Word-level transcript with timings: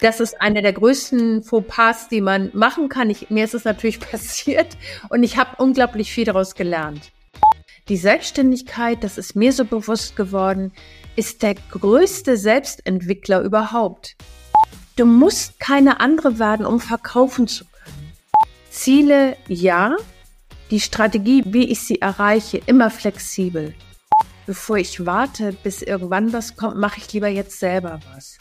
Das 0.00 0.20
ist 0.20 0.40
einer 0.40 0.62
der 0.62 0.72
größten 0.72 1.42
Fauxpas, 1.42 2.08
die 2.08 2.20
man 2.20 2.50
machen 2.52 2.88
kann. 2.88 3.08
Ich, 3.08 3.30
mir 3.30 3.44
ist 3.44 3.54
es 3.54 3.64
natürlich 3.64 4.00
passiert 4.10 4.76
und 5.08 5.22
ich 5.22 5.36
habe 5.36 5.62
unglaublich 5.62 6.12
viel 6.12 6.24
daraus 6.24 6.54
gelernt. 6.54 7.12
Die 7.88 7.96
Selbstständigkeit, 7.96 9.04
das 9.04 9.16
ist 9.16 9.36
mir 9.36 9.52
so 9.52 9.64
bewusst 9.64 10.16
geworden, 10.16 10.72
ist 11.14 11.42
der 11.42 11.54
größte 11.54 12.36
Selbstentwickler 12.36 13.42
überhaupt. 13.42 14.16
Du 14.96 15.06
musst 15.06 15.60
keine 15.60 16.00
andere 16.00 16.38
werden, 16.38 16.66
um 16.66 16.80
verkaufen 16.80 17.46
zu 17.46 17.64
können. 17.64 18.12
Ziele 18.70 19.36
ja, 19.46 19.96
die 20.70 20.80
Strategie, 20.80 21.42
wie 21.46 21.70
ich 21.70 21.80
sie 21.80 22.00
erreiche, 22.00 22.60
immer 22.66 22.90
flexibel. 22.90 23.74
Bevor 24.46 24.78
ich 24.78 25.06
warte, 25.06 25.52
bis 25.52 25.80
irgendwann 25.80 26.32
was 26.32 26.56
kommt, 26.56 26.76
mache 26.76 26.98
ich 26.98 27.12
lieber 27.12 27.28
jetzt 27.28 27.60
selber 27.60 28.00
was. 28.14 28.38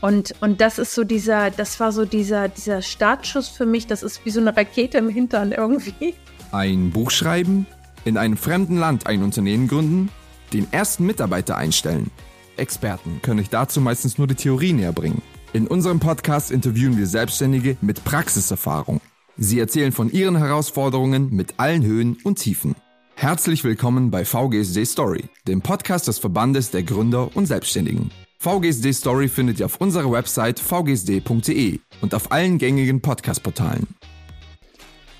Und, 0.00 0.34
und 0.40 0.60
das 0.60 0.78
ist 0.78 0.94
so 0.94 1.04
dieser, 1.04 1.50
das 1.50 1.80
war 1.80 1.92
so 1.92 2.04
dieser, 2.04 2.48
dieser 2.48 2.82
Startschuss 2.82 3.48
für 3.48 3.66
mich. 3.66 3.86
Das 3.86 4.02
ist 4.02 4.24
wie 4.24 4.30
so 4.30 4.40
eine 4.40 4.56
Rakete 4.56 4.98
im 4.98 5.08
Hintern 5.08 5.52
irgendwie. 5.52 6.14
Ein 6.52 6.90
Buch 6.90 7.10
schreiben, 7.10 7.66
in 8.04 8.16
einem 8.16 8.36
fremden 8.36 8.78
Land 8.78 9.06
ein 9.06 9.22
Unternehmen 9.22 9.68
gründen, 9.68 10.10
den 10.52 10.72
ersten 10.72 11.04
Mitarbeiter 11.04 11.56
einstellen. 11.56 12.10
Experten 12.56 13.20
können 13.22 13.40
euch 13.40 13.50
dazu 13.50 13.80
meistens 13.80 14.18
nur 14.18 14.26
die 14.26 14.34
Theorie 14.34 14.72
näher 14.72 14.92
bringen. 14.92 15.22
In 15.52 15.66
unserem 15.66 16.00
Podcast 16.00 16.50
interviewen 16.50 16.96
wir 16.98 17.06
Selbstständige 17.06 17.76
mit 17.80 18.04
Praxiserfahrung. 18.04 19.00
Sie 19.36 19.58
erzählen 19.58 19.92
von 19.92 20.10
ihren 20.10 20.36
Herausforderungen 20.36 21.30
mit 21.30 21.54
allen 21.58 21.84
Höhen 21.84 22.18
und 22.24 22.38
Tiefen. 22.38 22.74
Herzlich 23.14 23.64
willkommen 23.64 24.10
bei 24.10 24.24
VGSD 24.24 24.84
Story, 24.84 25.24
dem 25.46 25.60
Podcast 25.60 26.08
des 26.08 26.18
Verbandes 26.18 26.70
der 26.70 26.82
Gründer 26.82 27.34
und 27.36 27.46
Selbstständigen. 27.46 28.10
VGSD 28.40 28.92
Story 28.92 29.26
findet 29.26 29.58
ihr 29.58 29.66
auf 29.66 29.80
unserer 29.80 30.12
Website 30.12 30.60
vgsd.de 30.60 31.80
und 32.00 32.14
auf 32.14 32.30
allen 32.30 32.58
gängigen 32.58 33.02
Podcast-Portalen. 33.02 33.88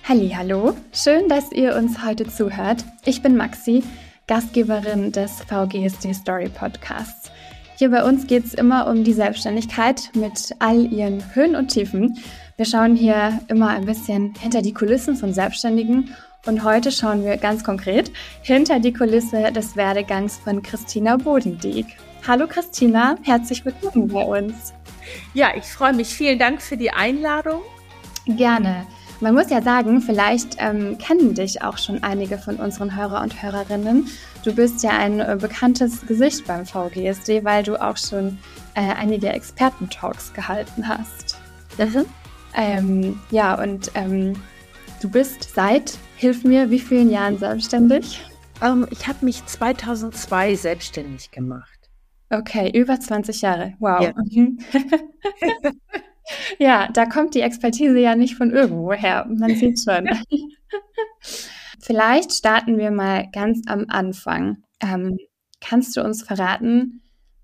Hallo, 0.05 0.77
schön, 0.93 1.29
dass 1.29 1.51
ihr 1.51 1.75
uns 1.75 2.05
heute 2.05 2.29
zuhört. 2.29 2.85
Ich 3.05 3.21
bin 3.21 3.37
Maxi, 3.37 3.83
Gastgeberin 4.29 5.11
des 5.11 5.33
VGSD 5.49 6.15
Story 6.15 6.49
Podcasts. 6.49 7.33
Hier 7.77 7.91
bei 7.91 8.05
uns 8.05 8.29
geht 8.29 8.45
es 8.45 8.55
immer 8.55 8.87
um 8.87 9.03
die 9.03 9.13
Selbstständigkeit 9.13 10.11
mit 10.15 10.55
all 10.61 10.87
ihren 10.87 11.35
Höhen 11.35 11.57
und 11.57 11.69
Tiefen. 11.69 12.19
Wir 12.57 12.67
schauen 12.67 12.95
hier 12.95 13.41
immer 13.49 13.71
ein 13.71 13.85
bisschen 13.85 14.33
hinter 14.39 14.63
die 14.63 14.75
Kulissen 14.75 15.17
von 15.17 15.35
Selbstständigen 15.35 16.15
und 16.47 16.63
heute 16.63 16.93
schauen 16.93 17.25
wir 17.25 17.37
ganz 17.37 17.65
konkret 17.65 18.13
hinter 18.43 18.79
die 18.79 18.93
Kulisse 18.93 19.51
des 19.51 19.75
Werdegangs 19.75 20.37
von 20.37 20.63
Christina 20.63 21.17
Bodendieck. 21.17 21.87
Hallo 22.29 22.47
Christina, 22.47 23.17
herzlich 23.23 23.65
willkommen 23.65 24.09
bei 24.09 24.23
uns. 24.23 24.75
Ja, 25.33 25.53
ich 25.57 25.65
freue 25.65 25.95
mich. 25.95 26.09
Vielen 26.09 26.39
Dank 26.39 26.61
für 26.61 26.77
die 26.77 26.91
Einladung. 26.91 27.63
Gerne. 28.27 28.87
Man 29.21 29.33
muss 29.33 29.49
ja 29.49 29.63
sagen, 29.63 30.03
vielleicht 30.03 30.57
ähm, 30.59 30.99
kennen 30.99 31.33
dich 31.33 31.63
auch 31.63 31.79
schon 31.79 32.03
einige 32.03 32.37
von 32.37 32.57
unseren 32.57 32.95
Hörer 32.95 33.23
und 33.23 33.43
Hörerinnen. 33.43 34.09
Du 34.45 34.55
bist 34.55 34.83
ja 34.83 34.91
ein 34.91 35.21
äh, 35.21 35.39
bekanntes 35.41 36.05
Gesicht 36.07 36.47
beim 36.47 36.67
VGSD, 36.67 37.45
weil 37.45 37.63
du 37.63 37.81
auch 37.81 37.97
schon 37.97 38.37
äh, 38.75 38.81
einige 38.83 39.31
Experten-Talks 39.31 40.35
gehalten 40.35 40.87
hast. 40.87 41.39
Mhm. 41.79 42.05
Ähm, 42.55 43.21
ja, 43.31 43.55
und 43.55 43.91
ähm, 43.95 44.35
du 45.01 45.09
bist 45.09 45.55
seit, 45.55 45.97
hilf 46.17 46.45
mir, 46.45 46.69
wie 46.69 46.81
vielen 46.81 47.09
Jahren 47.09 47.39
selbstständig? 47.39 48.23
Ähm, 48.61 48.87
ich 48.91 49.09
habe 49.09 49.25
mich 49.25 49.47
2002 49.47 50.57
selbstständig 50.57 51.31
gemacht. 51.31 51.78
Okay, 52.31 52.71
über 52.79 53.01
20 53.01 53.41
Jahre. 53.41 53.75
Wow. 53.79 54.03
Ja. 54.03 54.13
Mhm. 54.17 54.59
ja, 56.59 56.89
da 56.93 57.07
kommt 57.07 57.35
die 57.35 57.41
Expertise 57.41 57.99
ja 57.99 58.15
nicht 58.15 58.37
von 58.37 58.51
irgendwo 58.51 58.93
her. 58.93 59.27
Man 59.29 59.55
sieht 59.57 59.81
schon. 59.83 60.09
Vielleicht 61.81 62.33
starten 62.33 62.77
wir 62.79 62.91
mal 62.91 63.29
ganz 63.33 63.63
am 63.67 63.87
Anfang. 63.89 64.63
Ähm, 64.81 65.19
kannst 65.61 65.97
du 65.97 66.03
uns 66.03 66.23
verraten, 66.23 67.03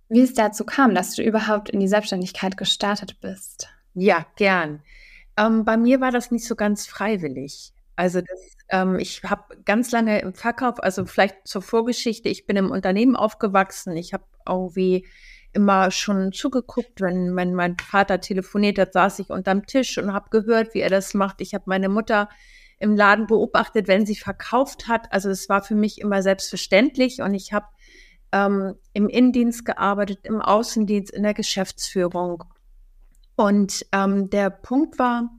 wie 0.08 0.20
es 0.20 0.34
dazu 0.34 0.64
kam, 0.64 0.94
dass 0.94 1.14
du 1.14 1.22
überhaupt 1.22 1.70
in 1.70 1.80
die 1.80 1.88
Selbstständigkeit 1.88 2.56
gestartet 2.56 3.20
bist? 3.20 3.68
Ja, 3.94 4.26
gern. 4.36 4.82
Ähm, 5.36 5.64
bei 5.64 5.76
mir 5.76 6.00
war 6.00 6.10
das 6.10 6.30
nicht 6.30 6.46
so 6.46 6.56
ganz 6.56 6.86
freiwillig. 6.86 7.73
Also 7.96 8.20
das, 8.20 8.56
ähm, 8.70 8.98
ich 8.98 9.22
habe 9.24 9.56
ganz 9.64 9.92
lange 9.92 10.20
im 10.20 10.34
Verkauf, 10.34 10.82
also 10.82 11.06
vielleicht 11.06 11.46
zur 11.46 11.62
Vorgeschichte, 11.62 12.28
ich 12.28 12.46
bin 12.46 12.56
im 12.56 12.70
Unternehmen 12.70 13.16
aufgewachsen. 13.16 13.96
Ich 13.96 14.12
habe 14.12 14.24
irgendwie 14.46 15.06
immer 15.52 15.90
schon 15.90 16.32
zugeguckt, 16.32 17.00
wenn, 17.00 17.36
wenn 17.36 17.54
mein 17.54 17.76
Vater 17.78 18.20
telefoniert 18.20 18.78
hat, 18.78 18.92
saß 18.92 19.20
ich 19.20 19.30
unterm 19.30 19.66
Tisch 19.66 19.98
und 19.98 20.12
habe 20.12 20.30
gehört, 20.30 20.74
wie 20.74 20.80
er 20.80 20.90
das 20.90 21.14
macht. 21.14 21.40
Ich 21.40 21.54
habe 21.54 21.64
meine 21.66 21.88
Mutter 21.88 22.28
im 22.78 22.96
Laden 22.96 23.26
beobachtet, 23.26 23.86
wenn 23.86 24.04
sie 24.04 24.16
verkauft 24.16 24.88
hat. 24.88 25.12
Also 25.12 25.30
es 25.30 25.48
war 25.48 25.62
für 25.62 25.76
mich 25.76 26.00
immer 26.00 26.22
selbstverständlich 26.22 27.22
und 27.22 27.34
ich 27.34 27.52
habe 27.52 27.66
ähm, 28.32 28.74
im 28.92 29.08
Innendienst 29.08 29.64
gearbeitet, 29.64 30.20
im 30.24 30.40
Außendienst, 30.40 31.12
in 31.12 31.22
der 31.22 31.34
Geschäftsführung. 31.34 32.42
Und 33.36 33.86
ähm, 33.92 34.28
der 34.30 34.50
Punkt 34.50 34.98
war, 34.98 35.30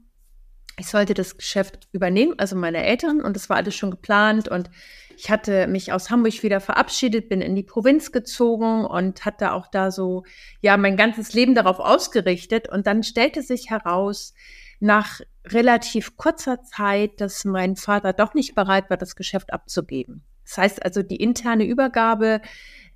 ich 0.78 0.88
sollte 0.88 1.13
das 1.13 1.38
Geschäft 1.38 1.88
übernehmen, 1.91 2.34
also 2.38 2.56
meine 2.56 2.84
Eltern, 2.84 3.22
und 3.22 3.36
das 3.36 3.50
war 3.50 3.58
alles 3.58 3.75
schon 3.75 3.91
geplant. 3.91 4.47
Und 4.47 4.69
ich 5.18 5.30
hatte 5.30 5.68
mich 5.68 5.94
aus 5.94 6.09
Hamburg 6.09 6.44
wieder 6.44 6.59
verabschiedet, 6.59 7.30
bin 7.30 7.41
in 7.41 7.56
die 7.56 7.63
Provinz 7.63 8.12
gezogen 8.12 8.85
und 8.85 9.25
hatte 9.25 9.53
auch 9.53 9.68
da 9.68 9.91
so, 9.91 10.24
ja, 10.62 10.75
mein 10.78 10.97
ganzes 10.97 11.34
Leben 11.34 11.56
darauf 11.56 11.80
ausgerichtet. 11.80 12.69
Und 12.69 12.88
dann 12.88 13.03
stellte 13.03 13.41
sich 13.41 13.69
heraus, 13.69 14.34
nach 14.80 15.22
relativ 15.46 16.18
kurzer 16.18 16.64
Zeit, 16.64 17.22
dass 17.22 17.46
mein 17.46 17.75
Vater 17.75 18.14
doch 18.14 18.34
nicht 18.34 18.56
bereit 18.56 18.90
war, 18.90 18.97
das 18.97 19.16
Geschäft 19.16 19.53
abzugeben. 19.53 20.24
Das 20.44 20.58
heißt 20.58 20.85
also, 20.85 21.02
die 21.02 21.16
interne 21.16 21.66
Übergabe 21.66 22.41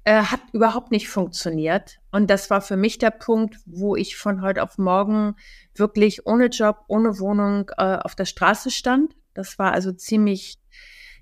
äh, 0.03 0.23
hat 0.23 0.41
überhaupt 0.53 0.91
nicht 0.91 1.09
funktioniert. 1.09 1.99
Und 2.11 2.29
das 2.29 2.49
war 2.49 2.61
für 2.61 2.77
mich 2.77 2.97
der 2.97 3.11
Punkt, 3.11 3.57
wo 3.65 3.95
ich 3.95 4.17
von 4.17 4.41
heute 4.41 4.63
auf 4.63 4.77
morgen 4.77 5.35
wirklich 5.75 6.25
ohne 6.25 6.47
Job, 6.47 6.85
ohne 6.87 7.19
Wohnung 7.19 7.69
äh, 7.77 7.97
auf 7.97 8.15
der 8.15 8.25
Straße 8.25 8.71
stand. 8.71 9.15
Das 9.33 9.59
war 9.59 9.73
also 9.73 9.91
ziemlich, 9.91 10.57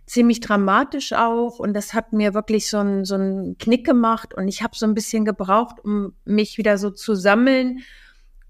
ziemlich 0.06 0.40
dramatisch 0.40 1.14
auch. 1.14 1.60
Und 1.60 1.74
das 1.74 1.94
hat 1.94 2.14
mir 2.14 2.34
wirklich 2.34 2.70
so 2.70 2.78
einen 2.78 3.06
so 3.06 3.16
einen 3.16 3.58
Knick 3.58 3.86
gemacht. 3.86 4.34
Und 4.34 4.48
ich 4.48 4.64
habe 4.64 4.76
so 4.76 4.86
ein 4.86 4.94
bisschen 4.94 5.26
gebraucht, 5.26 5.84
um 5.84 6.14
mich 6.24 6.58
wieder 6.58 6.78
so 6.78 6.92
zu 6.92 7.16
sammeln 7.16 7.80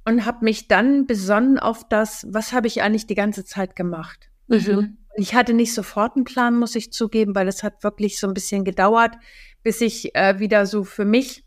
und 0.07 0.25
habe 0.25 0.45
mich 0.45 0.67
dann 0.67 1.05
besonnen 1.05 1.59
auf 1.59 1.87
das, 1.89 2.25
was 2.29 2.53
habe 2.53 2.67
ich 2.67 2.81
eigentlich 2.81 3.07
die 3.07 3.16
ganze 3.16 3.43
Zeit 3.43 3.75
gemacht. 3.75 4.29
Mhm. 4.47 4.97
Ich 5.17 5.35
hatte 5.35 5.53
nicht 5.53 5.73
sofort 5.73 6.16
einen 6.16 6.23
Plan, 6.23 6.57
muss 6.57 6.75
ich 6.75 6.93
zugeben, 6.93 7.35
weil 7.35 7.47
es 7.47 7.63
hat 7.63 7.83
wirklich 7.83 8.19
so 8.19 8.27
ein 8.27 8.33
bisschen 8.33 8.63
gedauert, 8.63 9.16
bis 9.63 9.81
ich 9.81 10.16
äh, 10.16 10.40
wieder 10.40 10.66
so 10.66 10.84
für 10.84 11.06
mich 11.06 11.45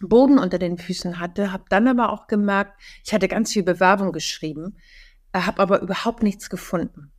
Boden 0.00 0.38
unter 0.38 0.58
den 0.58 0.78
Füßen 0.78 1.20
hatte, 1.20 1.52
habe 1.52 1.64
dann 1.68 1.88
aber 1.88 2.12
auch 2.12 2.26
gemerkt, 2.26 2.80
ich 3.04 3.14
hatte 3.14 3.28
ganz 3.28 3.52
viel 3.52 3.62
Bewerbung 3.62 4.12
geschrieben, 4.12 4.76
äh, 5.32 5.40
habe 5.40 5.60
aber 5.60 5.80
überhaupt 5.80 6.22
nichts 6.22 6.50
gefunden 6.50 7.12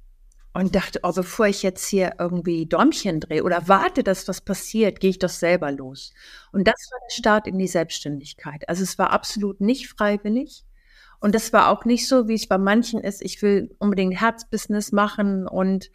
und 0.58 0.74
dachte, 0.74 1.02
oh, 1.04 1.12
bevor 1.14 1.46
ich 1.46 1.62
jetzt 1.62 1.88
hier 1.88 2.16
irgendwie 2.18 2.66
Däumchen 2.66 3.20
drehe 3.20 3.44
oder 3.44 3.68
warte, 3.68 4.04
dass 4.04 4.28
was 4.28 4.42
passiert, 4.42 5.00
gehe 5.00 5.12
ich 5.12 5.20
doch 5.20 5.30
selber 5.30 5.72
los. 5.72 6.14
Und 6.52 6.68
das 6.68 6.90
war 6.92 7.00
der 7.08 7.16
Start 7.16 7.48
in 7.48 7.60
die 7.60 7.68
Selbstständigkeit. 7.68 8.68
Also 8.68 8.82
es 8.82 8.98
war 8.98 9.12
absolut 9.12 9.62
nicht 9.62 9.88
freiwillig. 9.88 10.66
Und 11.20 11.36
das 11.36 11.54
war 11.54 11.70
auch 11.70 11.86
nicht 11.86 12.08
so, 12.08 12.28
wie 12.28 12.34
es 12.34 12.48
bei 12.48 12.58
manchen 12.58 13.02
ist, 13.02 13.22
ich 13.22 13.42
will 13.42 13.76
unbedingt 13.78 14.20
Herzbusiness 14.20 14.92
machen 14.92 15.48
und 15.48 15.92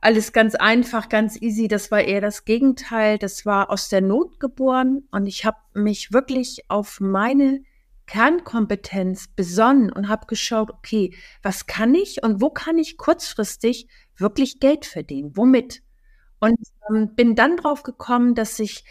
alles 0.00 0.32
ganz 0.32 0.54
einfach, 0.54 1.08
ganz 1.08 1.40
easy. 1.40 1.68
Das 1.68 1.90
war 1.90 2.00
eher 2.00 2.20
das 2.20 2.44
Gegenteil. 2.44 3.18
Das 3.18 3.44
war 3.44 3.70
aus 3.70 3.88
der 3.88 4.00
Not 4.00 4.40
geboren 4.40 5.04
und 5.10 5.26
ich 5.26 5.44
habe 5.44 5.58
mich 5.74 6.12
wirklich 6.12 6.64
auf 6.68 7.00
meine 7.00 7.62
Kernkompetenz 8.06 9.28
besonnen 9.28 9.92
und 9.92 10.08
habe 10.08 10.26
geschaut, 10.26 10.70
okay, 10.70 11.14
was 11.42 11.66
kann 11.66 11.94
ich 11.94 12.22
und 12.24 12.40
wo 12.40 12.50
kann 12.50 12.76
ich 12.76 12.96
kurzfristig 12.96 13.86
wirklich 14.16 14.58
Geld 14.58 14.84
verdienen? 14.84 15.36
Womit? 15.36 15.82
Und 16.40 16.58
ähm, 16.88 17.14
bin 17.14 17.36
dann 17.36 17.56
drauf 17.56 17.82
gekommen, 17.84 18.34
dass 18.34 18.58
ich 18.58 18.84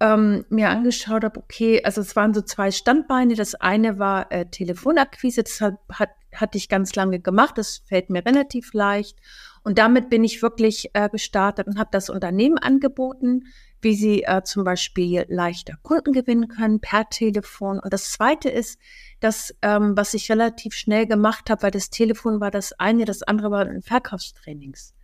ähm, 0.00 0.44
mir 0.50 0.68
angeschaut 0.68 1.24
habe, 1.24 1.40
okay, 1.40 1.82
also 1.84 2.00
es 2.02 2.16
waren 2.16 2.34
so 2.34 2.42
zwei 2.42 2.70
Standbeine. 2.70 3.34
Das 3.34 3.54
eine 3.54 3.98
war 3.98 4.30
äh, 4.30 4.46
Telefonakquise, 4.46 5.42
das 5.42 5.60
hat, 5.60 5.78
hat, 5.90 6.10
hatte 6.34 6.58
ich 6.58 6.68
ganz 6.68 6.94
lange 6.94 7.20
gemacht, 7.20 7.56
das 7.56 7.78
fällt 7.86 8.10
mir 8.10 8.26
relativ 8.26 8.74
leicht. 8.74 9.18
Und 9.66 9.78
damit 9.78 10.10
bin 10.10 10.22
ich 10.22 10.42
wirklich 10.42 10.90
äh, 10.92 11.08
gestartet 11.08 11.66
und 11.66 11.76
habe 11.76 11.88
das 11.90 12.08
Unternehmen 12.08 12.56
angeboten, 12.56 13.46
wie 13.80 13.96
sie 13.96 14.22
äh, 14.22 14.44
zum 14.44 14.62
Beispiel 14.62 15.26
leichter 15.28 15.74
Kunden 15.82 16.12
gewinnen 16.12 16.46
können 16.46 16.78
per 16.78 17.08
Telefon. 17.10 17.80
Und 17.80 17.92
das 17.92 18.12
Zweite 18.12 18.48
ist, 18.48 18.78
das, 19.18 19.56
ähm, 19.62 19.96
was 19.96 20.14
ich 20.14 20.30
relativ 20.30 20.72
schnell 20.74 21.08
gemacht 21.08 21.50
habe, 21.50 21.64
weil 21.64 21.72
das 21.72 21.90
Telefon 21.90 22.40
war 22.40 22.52
das 22.52 22.74
eine, 22.74 23.06
das 23.06 23.24
andere 23.24 23.50
war 23.50 23.66
Verkaufstrainings. 23.82 24.94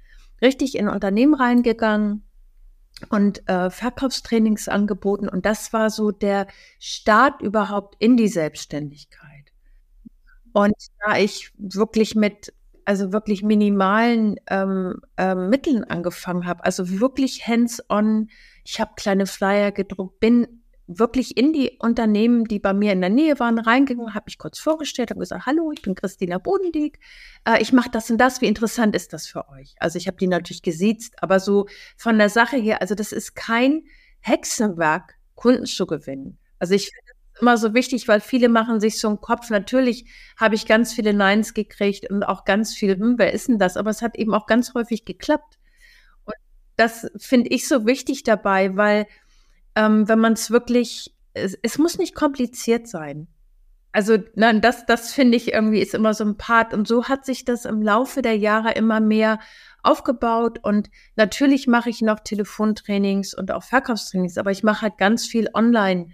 Richtig 0.40 0.76
in 0.76 0.88
Unternehmen 0.88 1.34
reingegangen 1.34 2.22
und 3.08 3.48
äh, 3.48 3.68
Verkaufstrainings 3.68 4.68
angeboten. 4.68 5.28
Und 5.28 5.44
das 5.44 5.72
war 5.72 5.90
so 5.90 6.12
der 6.12 6.46
Start 6.78 7.42
überhaupt 7.42 7.96
in 7.98 8.16
die 8.16 8.28
Selbstständigkeit. 8.28 9.50
Und 10.52 10.76
da 11.04 11.18
ich 11.18 11.50
wirklich 11.58 12.14
mit, 12.14 12.52
also 12.84 13.12
wirklich 13.12 13.43
minimalen 13.43 14.37
ähm, 14.49 15.00
ähm, 15.17 15.49
Mitteln 15.49 15.84
angefangen 15.84 16.46
habe, 16.46 16.64
also 16.64 17.00
wirklich 17.00 17.46
hands-on, 17.46 18.29
ich 18.64 18.81
habe 18.81 18.93
kleine 18.96 19.26
Flyer 19.26 19.73
gedruckt, 19.73 20.20
bin 20.20 20.62
wirklich 20.87 21.37
in 21.37 21.52
die 21.52 21.79
Unternehmen, 21.79 22.44
die 22.44 22.58
bei 22.58 22.73
mir 22.73 22.93
in 22.93 23.00
der 23.00 23.11
Nähe 23.11 23.38
waren, 23.38 23.58
reingegangen, 23.58 24.14
habe 24.14 24.25
mich 24.26 24.38
kurz 24.38 24.58
vorgestellt, 24.58 25.11
habe 25.11 25.20
gesagt, 25.20 25.46
hallo, 25.46 25.73
ich 25.73 25.82
bin 25.82 25.94
Christina 25.94 26.38
Bodendieck, 26.38 26.99
äh, 27.46 27.62
ich 27.62 27.73
mache 27.73 27.90
das 27.90 28.11
und 28.11 28.19
das, 28.19 28.40
wie 28.40 28.46
interessant 28.46 28.94
ist 28.94 29.12
das 29.12 29.26
für 29.26 29.49
euch? 29.49 29.75
Also 29.79 29.99
ich 29.99 30.06
habe 30.06 30.17
die 30.17 30.26
natürlich 30.26 30.62
gesiezt, 30.62 31.14
aber 31.23 31.40
so 31.40 31.67
von 31.96 32.19
der 32.19 32.29
Sache 32.29 32.56
her, 32.56 32.81
also 32.81 32.94
das 32.94 33.12
ist 33.12 33.34
kein 33.34 33.84
Hexenwerk, 34.20 35.17
Kunden 35.34 35.67
zu 35.67 35.87
gewinnen. 35.87 36.38
Also 36.58 36.75
ich 36.75 36.90
finde 36.90 37.11
immer 37.40 37.56
so 37.56 37.75
wichtig, 37.75 38.08
weil 38.08 38.20
viele 38.20 38.49
machen 38.49 38.81
sich 38.81 39.00
so 39.00 39.08
einen 39.08 39.20
Kopf. 39.20 39.50
Natürlich 39.50 40.06
habe 40.37 40.55
ich 40.55 40.67
ganz 40.67 40.93
viele 40.93 41.14
Neins 41.14 41.55
gekriegt 41.55 42.11
und 42.11 42.23
auch 42.23 42.44
ganz 42.44 42.75
viel, 42.75 42.96
hm, 42.96 43.14
wer 43.19 43.32
ist 43.32 43.49
denn 43.49 43.58
das? 43.58 43.76
Aber 43.76 43.90
es 43.90 44.02
hat 44.02 44.17
eben 44.17 44.34
auch 44.34 44.46
ganz 44.46 44.75
häufig 44.75 45.05
geklappt. 45.05 45.58
Und 46.25 46.34
das 46.76 47.11
finde 47.19 47.50
ich 47.50 47.67
so 47.69 47.87
wichtig 47.87 48.23
dabei, 48.23 48.76
weil 48.76 49.06
ähm, 49.75 50.08
wenn 50.08 50.19
man 50.19 50.34
es 50.34 50.50
wirklich, 50.50 51.14
es, 51.34 51.79
muss 51.79 51.99
nicht 51.99 52.14
kompliziert 52.14 52.87
sein. 52.87 53.29
Also, 53.93 54.19
nein, 54.34 54.61
das, 54.61 54.87
das 54.87 55.12
finde 55.12 55.37
ich 55.37 55.52
irgendwie 55.52 55.81
ist 55.81 55.94
immer 55.94 56.14
so 56.14 56.25
ein 56.25 56.37
Part. 56.37 56.73
Und 56.73 56.88
so 56.88 57.08
hat 57.08 57.26
sich 57.26 57.44
das 57.44 57.64
im 57.64 57.82
Laufe 57.82 58.23
der 58.23 58.37
Jahre 58.37 58.73
immer 58.73 59.00
mehr 59.00 59.38
aufgebaut. 59.82 60.61
Und 60.62 60.90
natürlich 61.17 61.67
mache 61.67 61.90
ich 61.90 62.00
noch 62.00 62.20
Telefontrainings 62.20 63.34
und 63.34 63.50
auch 63.50 63.62
Verkaufstrainings, 63.62 64.38
aber 64.38 64.50
ich 64.50 64.62
mache 64.62 64.82
halt 64.82 64.99
ganz 64.99 65.26
viel 65.26 65.49
online. 65.52 66.08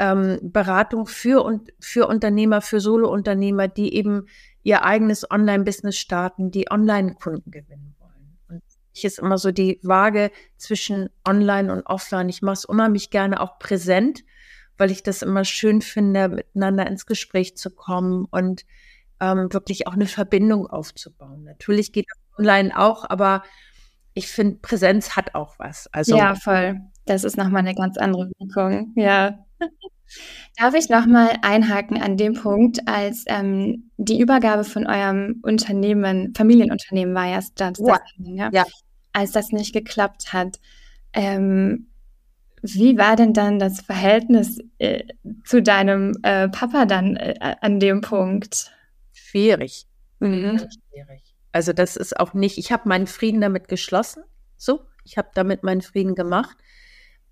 Ähm, 0.00 0.38
Beratung 0.42 1.06
für 1.06 1.44
und 1.44 1.70
für 1.78 2.08
Unternehmer, 2.08 2.62
für 2.62 2.80
Solo-Unternehmer, 2.80 3.68
die 3.68 3.94
eben 3.94 4.26
ihr 4.62 4.82
eigenes 4.84 5.30
Online-Business 5.30 5.98
starten, 5.98 6.50
die 6.50 6.70
Online-Kunden 6.70 7.50
gewinnen 7.50 7.94
ich 8.92 9.04
ist 9.04 9.18
immer 9.18 9.38
so 9.38 9.50
die 9.50 9.80
Waage 9.82 10.30
zwischen 10.56 11.10
Online 11.26 11.72
und 11.72 11.86
Offline. 11.86 12.28
Ich 12.28 12.42
mache 12.42 12.54
es 12.54 12.64
unheimlich 12.64 13.10
gerne 13.10 13.40
auch 13.40 13.58
präsent, 13.58 14.24
weil 14.76 14.90
ich 14.90 15.02
das 15.02 15.22
immer 15.22 15.44
schön 15.44 15.80
finde, 15.80 16.28
miteinander 16.28 16.86
ins 16.86 17.06
Gespräch 17.06 17.56
zu 17.56 17.70
kommen 17.70 18.26
und 18.30 18.64
ähm, 19.20 19.52
wirklich 19.52 19.86
auch 19.86 19.94
eine 19.94 20.06
Verbindung 20.06 20.66
aufzubauen. 20.66 21.44
Natürlich 21.44 21.92
geht 21.92 22.06
online 22.38 22.78
auch, 22.78 23.08
aber 23.08 23.42
ich 24.14 24.28
finde, 24.28 24.58
Präsenz 24.60 25.16
hat 25.16 25.34
auch 25.34 25.58
was. 25.58 25.88
Also, 25.92 26.16
ja, 26.16 26.34
voll. 26.34 26.80
Das 27.06 27.24
ist 27.24 27.36
nochmal 27.36 27.60
eine 27.60 27.74
ganz 27.74 27.96
andere 27.96 28.30
Wirkung. 28.38 28.92
Ja. 28.96 29.46
Darf 30.56 30.74
ich 30.74 30.88
nochmal 30.88 31.38
einhaken 31.42 32.02
an 32.02 32.16
dem 32.16 32.34
Punkt, 32.34 32.86
als 32.88 33.24
ähm, 33.28 33.90
die 33.96 34.20
Übergabe 34.20 34.64
von 34.64 34.86
eurem 34.86 35.40
Unternehmen, 35.42 36.34
Familienunternehmen 36.34 37.14
war 37.14 37.26
ja 37.26 37.40
das, 37.54 37.78
ja. 37.78 38.00
ja? 38.18 38.50
ja. 38.52 38.64
als 39.12 39.32
das 39.32 39.52
nicht 39.52 39.72
geklappt 39.72 40.32
hat. 40.32 40.58
Ähm, 41.12 41.86
wie 42.62 42.98
war 42.98 43.16
denn 43.16 43.32
dann 43.32 43.58
das 43.58 43.80
Verhältnis 43.80 44.58
äh, 44.78 45.04
zu 45.44 45.62
deinem 45.62 46.12
äh, 46.22 46.48
Papa 46.48 46.84
dann 46.84 47.16
äh, 47.16 47.56
an 47.60 47.80
dem 47.80 48.00
Punkt? 48.00 48.70
Schwierig. 49.12 49.86
Mhm. 50.18 50.58
Schwierig. 50.58 51.34
Also 51.52 51.72
das 51.72 51.96
ist 51.96 52.18
auch 52.18 52.34
nicht, 52.34 52.58
ich 52.58 52.70
habe 52.70 52.88
meinen 52.88 53.06
Frieden 53.06 53.40
damit 53.40 53.68
geschlossen. 53.68 54.22
So, 54.56 54.80
ich 55.04 55.16
habe 55.16 55.30
damit 55.34 55.62
meinen 55.62 55.80
Frieden 55.80 56.14
gemacht. 56.14 56.56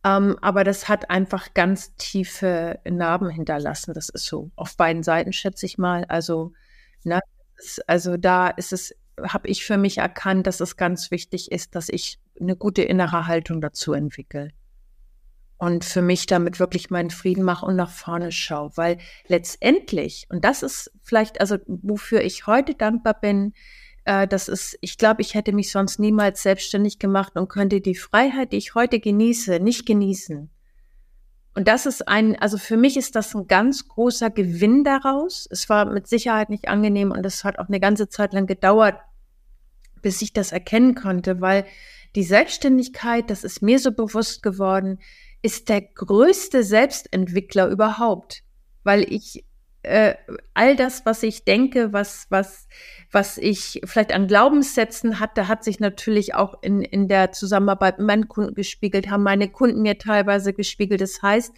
Ähm, 0.05 0.37
aber 0.41 0.65
das 0.65 0.89
hat 0.89 1.11
einfach 1.11 1.55
ganz 1.55 1.95
tiefe 1.97 2.79
Narben 2.89 3.31
hinterlassen. 3.31 3.95
Das 3.95 4.09
ist 4.09 4.27
so 4.27 4.51
auf 4.57 4.77
beiden 4.77 5.03
Seiten, 5.03 5.33
schätze 5.33 5.67
ich 5.67 5.79
mal. 5.79 6.05
Also, 6.05 6.53
ne, 7.05 7.21
also 7.87 8.17
da 8.17 8.49
ist 8.49 8.73
es, 8.73 8.95
habe 9.21 9.49
ich 9.49 9.65
für 9.65 9.77
mich 9.77 9.99
erkannt, 9.99 10.47
dass 10.47 10.61
es 10.61 10.77
ganz 10.77 11.11
wichtig 11.11 11.51
ist, 11.51 11.75
dass 11.75 11.89
ich 11.89 12.21
eine 12.41 12.57
gute 12.57 12.83
innere 12.83 13.27
Haltung 13.27 13.61
dazu 13.61 13.93
entwickle. 13.93 14.53
Und 15.61 15.85
für 15.85 16.03
mich 16.03 16.27
damit 16.27 16.61
wirklich 16.61 16.89
meinen 16.91 17.11
Frieden 17.11 17.43
mache 17.43 17.67
und 17.67 17.75
nach 17.75 17.91
vorne 17.91 18.31
schaue. 18.31 18.71
Weil 18.77 18.99
letztendlich, 19.27 20.29
und 20.31 20.45
das 20.45 20.63
ist 20.63 20.93
vielleicht, 21.03 21.41
also 21.41 21.57
wofür 21.67 22.21
ich 22.23 22.47
heute 22.47 22.75
dankbar 22.75 23.21
bin, 23.21 23.55
äh, 24.09 24.27
das 24.27 24.49
ist, 24.49 24.79
ich 24.81 24.97
glaube, 24.97 25.21
ich 25.21 25.35
hätte 25.35 25.53
mich 25.53 25.71
sonst 25.71 25.99
niemals 25.99 26.43
selbstständig 26.43 26.99
gemacht 26.99 27.37
und 27.37 27.49
könnte 27.49 27.83
die 27.83 27.95
Freiheit, 27.95 28.53
die 28.53 28.57
ich 28.57 28.75
heute 28.75 29.01
genieße, 29.01 29.61
nicht 29.61 29.85
genießen. 29.85 30.49
Und 31.55 31.69
das 31.69 31.85
ist 31.85 32.09
ein, 32.09 32.39
also 32.41 32.57
für 32.57 32.79
mich 32.79 32.97
ist 32.97 33.17
das 33.17 33.35
ein 33.35 33.49
ganz 33.49 33.87
großer 33.87 34.31
Gewinn 34.31 34.83
daraus. 34.83 35.47
Es 35.51 35.69
war 35.69 35.85
mit 35.85 36.07
Sicherheit 36.07 36.49
nicht 36.49 36.69
angenehm 36.69 37.11
und 37.11 37.27
es 37.27 37.45
hat 37.45 37.59
auch 37.59 37.69
eine 37.69 37.81
ganze 37.81 38.09
Zeit 38.09 38.33
lang 38.33 38.47
gedauert, 38.47 38.97
bis 40.01 40.23
ich 40.23 40.33
das 40.33 40.53
erkennen 40.53 40.95
konnte, 40.95 41.43
weil 41.43 41.67
die 42.15 42.23
Selbstständigkeit, 42.23 43.29
das 43.29 43.45
ist 43.45 43.61
mir 43.61 43.79
so 43.79 43.93
bewusst 43.93 44.43
geworden, 44.43 45.01
ist 45.43 45.69
der 45.69 45.83
größte 45.83 46.65
Selbstentwickler 46.65 47.69
überhaupt, 47.69 48.43
weil 48.85 49.03
ich 49.13 49.45
äh, 49.89 50.17
all 50.55 50.77
das, 50.77 51.07
was 51.07 51.23
ich 51.23 51.45
denke, 51.45 51.93
was, 51.93 52.27
was, 52.29 52.69
was 53.11 53.39
ich 53.39 53.81
vielleicht 53.85 54.13
an 54.13 54.29
Glaubenssätzen 54.29 55.19
hatte, 55.19 55.49
hat 55.49 55.65
sich 55.65 55.81
natürlich 55.81 56.35
auch 56.35 56.63
in, 56.63 56.83
in 56.83 57.09
der 57.09 57.33
Zusammenarbeit 57.33 57.99
mit 57.99 58.07
meinen 58.07 58.29
Kunden 58.29 58.55
gespiegelt, 58.55 59.11
haben 59.11 59.23
meine 59.23 59.49
Kunden 59.49 59.83
mir 59.83 59.97
teilweise 59.97 60.53
gespiegelt. 60.53 61.01
Das 61.01 61.23
heißt, 61.23 61.55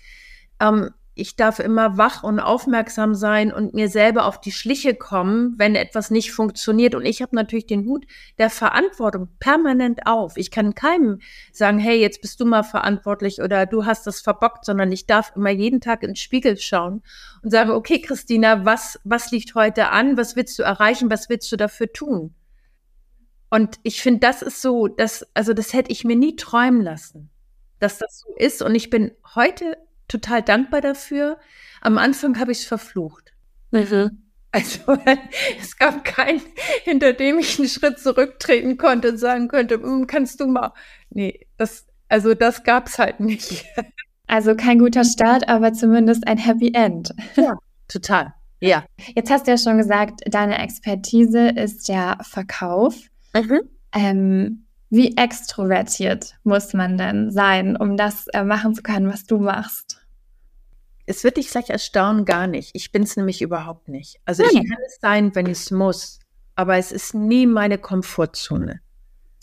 ähm, 0.61 0.91
ich 1.21 1.37
darf 1.37 1.59
immer 1.59 1.99
wach 1.99 2.23
und 2.23 2.41
aufmerksam 2.41 3.15
sein 3.15 3.53
und 3.53 3.75
mir 3.75 3.89
selber 3.89 4.25
auf 4.25 4.41
die 4.41 4.53
Schliche 4.53 4.95
kommen, 4.95 5.55
wenn 5.59 5.75
etwas 5.75 6.11
nicht 6.11 6.33
funktioniert. 6.33 6.95
Und 6.95 7.05
ich 7.05 7.21
habe 7.21 7.37
natürlich 7.37 7.67
den 7.67 7.85
Hut 7.85 8.07
der 8.39 8.49
Verantwortung 8.49 9.29
permanent 9.39 10.07
auf. 10.07 10.37
Ich 10.37 10.51
kann 10.51 10.75
keinem 10.75 11.21
sagen, 11.53 11.79
hey, 11.79 12.01
jetzt 12.01 12.23
bist 12.23 12.41
du 12.41 12.47
mal 12.47 12.63
verantwortlich 12.63 13.43
oder 13.43 13.67
du 13.67 13.85
hast 13.85 14.07
das 14.07 14.21
verbockt, 14.21 14.65
sondern 14.65 14.91
ich 14.91 15.07
darf 15.07 15.33
immer 15.37 15.51
jeden 15.51 15.81
Tag 15.81 16.03
ins 16.03 16.21
Spiegel 16.21 16.57
schauen 16.57 17.03
und 17.43 17.51
sagen, 17.51 17.71
okay, 17.71 18.01
Christina, 18.01 18.65
was, 18.65 18.99
was 19.05 19.31
liegt 19.31 19.55
heute 19.55 19.91
an? 19.91 20.17
Was 20.17 20.37
willst 20.37 20.59
du 20.59 20.63
erreichen? 20.63 21.11
Was 21.11 21.29
willst 21.29 21.53
du 21.53 21.57
dafür 21.57 21.93
tun? 21.93 22.35
Und 23.51 23.81
ich 23.83 24.01
finde, 24.01 24.21
das 24.21 24.43
ist 24.43 24.63
so, 24.63 24.87
das, 24.87 25.27
also 25.35 25.53
das 25.53 25.73
hätte 25.73 25.91
ich 25.91 26.05
mir 26.05 26.17
nie 26.17 26.37
träumen 26.37 26.83
lassen, 26.83 27.31
dass 27.81 27.99
das 27.99 28.21
so 28.21 28.35
ist. 28.37 28.63
Und 28.63 28.75
ich 28.75 28.91
bin 28.91 29.11
heute 29.35 29.77
total 30.11 30.43
dankbar 30.43 30.81
dafür. 30.81 31.38
Am 31.81 31.99
Anfang 31.99 32.38
habe 32.38 32.52
ich 32.52 32.61
es 32.61 32.67
verflucht. 32.67 33.33
Mhm. 33.71 34.23
Also 34.52 34.97
es 35.61 35.76
gab 35.76 36.05
keinen, 36.05 36.43
hinter 36.85 37.12
dem 37.12 37.38
ich 37.38 37.59
einen 37.59 37.69
Schritt 37.69 37.99
zurücktreten 37.99 38.76
konnte 38.76 39.11
und 39.11 39.19
sagen 39.19 39.49
könnte, 39.49 39.75
hm, 39.76 40.07
kannst 40.07 40.40
du 40.40 40.47
mal. 40.47 40.73
Nee, 41.11 41.47
das, 41.57 41.87
also 42.09 42.35
das 42.35 42.64
gab 42.64 42.88
es 42.88 42.99
halt 42.99 43.21
nicht. 43.21 43.64
Also 44.26 44.55
kein 44.55 44.79
guter 44.79 45.05
Start, 45.05 45.49
aber 45.49 45.73
zumindest 45.73 46.26
ein 46.29 46.38
Happy 46.38 46.73
End. 46.73 47.12
Ja, 47.35 47.59
total. 47.88 48.33
Ja. 48.61 48.85
Jetzt 49.14 49.31
hast 49.31 49.47
du 49.47 49.50
ja 49.50 49.59
schon 49.59 49.79
gesagt, 49.79 50.21
deine 50.26 50.59
Expertise 50.59 51.49
ist 51.49 51.88
der 51.88 52.19
Verkauf. 52.23 52.95
Mhm. 53.35 53.61
Ähm, 53.93 54.67
wie 54.90 55.17
extrovertiert 55.17 56.35
muss 56.45 56.75
man 56.75 56.99
denn 56.99 57.31
sein, 57.31 57.76
um 57.76 57.97
das 57.97 58.26
äh, 58.29 58.45
machen 58.45 58.75
zu 58.75 58.83
können, 58.83 59.09
was 59.09 59.25
du 59.25 59.38
machst? 59.38 60.00
Es 61.11 61.25
wird 61.25 61.37
dich 61.37 61.50
vielleicht 61.50 61.71
erstaunen, 61.71 62.25
gar 62.25 62.47
nicht. 62.47 62.71
Ich 62.75 62.93
bin 62.93 63.02
es 63.02 63.17
nämlich 63.17 63.43
überhaupt 63.43 63.88
nicht. 63.88 64.21
Also 64.25 64.45
ich 64.45 64.59
hm. 64.59 64.64
kann 64.64 64.79
es 64.87 64.99
sein, 65.00 65.35
wenn 65.35 65.47
ich 65.47 65.59
es 65.59 65.71
muss, 65.73 66.21
aber 66.55 66.76
es 66.76 66.93
ist 66.93 67.14
nie 67.14 67.47
meine 67.47 67.79
Komfortzone. 67.79 68.81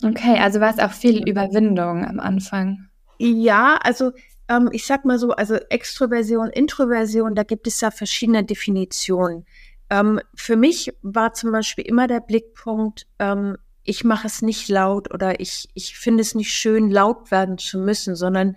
Okay, 0.02 0.38
also 0.38 0.60
war 0.60 0.70
es 0.70 0.78
auch 0.78 0.92
viel 0.92 1.28
Überwindung 1.28 2.06
am 2.06 2.20
Anfang. 2.20 2.88
Ja, 3.18 3.78
also 3.82 4.12
ähm, 4.48 4.70
ich 4.72 4.86
sag 4.86 5.04
mal 5.04 5.18
so, 5.18 5.32
also 5.32 5.56
Extroversion, 5.68 6.48
Introversion, 6.48 7.34
da 7.34 7.42
gibt 7.42 7.66
es 7.66 7.82
ja 7.82 7.90
verschiedene 7.90 8.44
Definitionen. 8.44 9.44
Ähm, 9.90 10.20
für 10.34 10.56
mich 10.56 10.94
war 11.02 11.34
zum 11.34 11.52
Beispiel 11.52 11.84
immer 11.84 12.06
der 12.06 12.20
Blickpunkt, 12.20 13.06
ähm, 13.18 13.58
ich 13.84 14.04
mache 14.04 14.26
es 14.26 14.40
nicht 14.40 14.68
laut 14.68 15.12
oder 15.12 15.40
ich, 15.40 15.68
ich 15.74 15.98
finde 15.98 16.22
es 16.22 16.34
nicht 16.34 16.52
schön, 16.52 16.90
laut 16.90 17.30
werden 17.30 17.58
zu 17.58 17.78
müssen, 17.78 18.16
sondern 18.16 18.56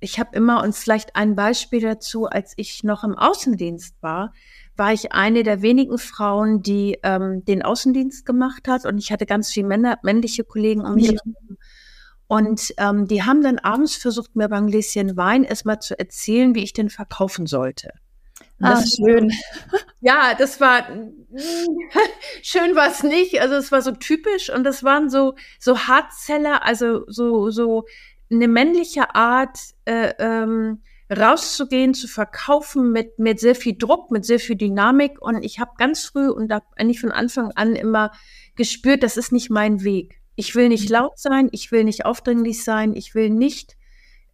ich 0.00 0.18
habe 0.18 0.34
immer, 0.34 0.62
und 0.62 0.74
vielleicht 0.74 1.14
ein 1.14 1.36
Beispiel 1.36 1.80
dazu, 1.80 2.26
als 2.26 2.54
ich 2.56 2.82
noch 2.84 3.04
im 3.04 3.16
Außendienst 3.16 3.96
war, 4.00 4.32
war 4.76 4.92
ich 4.92 5.12
eine 5.12 5.42
der 5.42 5.60
wenigen 5.60 5.98
Frauen, 5.98 6.62
die 6.62 6.98
ähm, 7.02 7.44
den 7.44 7.62
Außendienst 7.62 8.24
gemacht 8.24 8.66
hat. 8.66 8.86
Und 8.86 8.98
ich 8.98 9.12
hatte 9.12 9.26
ganz 9.26 9.50
viele 9.50 9.66
Männer, 9.66 9.98
männliche 10.02 10.42
Kollegen 10.42 10.80
um 10.86 10.94
mich 10.94 11.08
herum. 11.08 11.36
Ja. 11.48 11.56
Und 12.28 12.72
ähm, 12.78 13.06
die 13.06 13.24
haben 13.24 13.42
dann 13.42 13.58
abends 13.58 13.96
versucht, 13.96 14.36
mir 14.36 14.48
beim 14.48 14.68
Gläschen 14.68 15.16
Wein 15.16 15.44
erstmal 15.44 15.80
zu 15.80 15.98
erzählen, 15.98 16.54
wie 16.54 16.62
ich 16.62 16.72
den 16.72 16.88
verkaufen 16.88 17.46
sollte. 17.46 17.90
ah, 18.60 18.74
das 18.74 18.94
schön. 18.94 19.32
Ja, 20.02 20.34
das 20.38 20.60
war 20.60 20.86
schön 22.42 22.74
war 22.74 22.88
es 22.88 23.02
nicht. 23.02 23.40
Also 23.42 23.56
es 23.56 23.70
war 23.70 23.82
so 23.82 23.90
typisch 23.90 24.48
und 24.48 24.64
das 24.64 24.82
waren 24.82 25.10
so 25.10 25.34
so 25.58 25.76
Hardseller, 25.76 26.64
also 26.64 27.04
so 27.06 27.50
so 27.50 27.84
eine 28.30 28.48
männliche 28.48 29.14
Art, 29.14 29.58
äh, 29.84 30.14
ähm, 30.18 30.82
rauszugehen, 31.10 31.92
zu 31.92 32.06
verkaufen 32.06 32.92
mit, 32.92 33.18
mit 33.18 33.40
sehr 33.40 33.56
viel 33.56 33.76
Druck, 33.76 34.10
mit 34.10 34.24
sehr 34.24 34.38
viel 34.38 34.56
Dynamik. 34.56 35.20
Und 35.20 35.42
ich 35.42 35.58
habe 35.58 35.72
ganz 35.76 36.04
früh 36.04 36.28
und 36.28 36.48
da 36.48 36.62
eigentlich 36.76 37.00
von 37.00 37.10
Anfang 37.10 37.50
an 37.56 37.74
immer 37.74 38.12
gespürt, 38.54 39.02
das 39.02 39.16
ist 39.16 39.32
nicht 39.32 39.50
mein 39.50 39.82
Weg. 39.82 40.20
Ich 40.36 40.54
will 40.54 40.68
nicht 40.68 40.88
laut 40.88 41.18
sein, 41.18 41.48
ich 41.50 41.72
will 41.72 41.84
nicht 41.84 42.06
aufdringlich 42.06 42.62
sein, 42.62 42.94
ich 42.94 43.14
will 43.14 43.30
nicht 43.30 43.76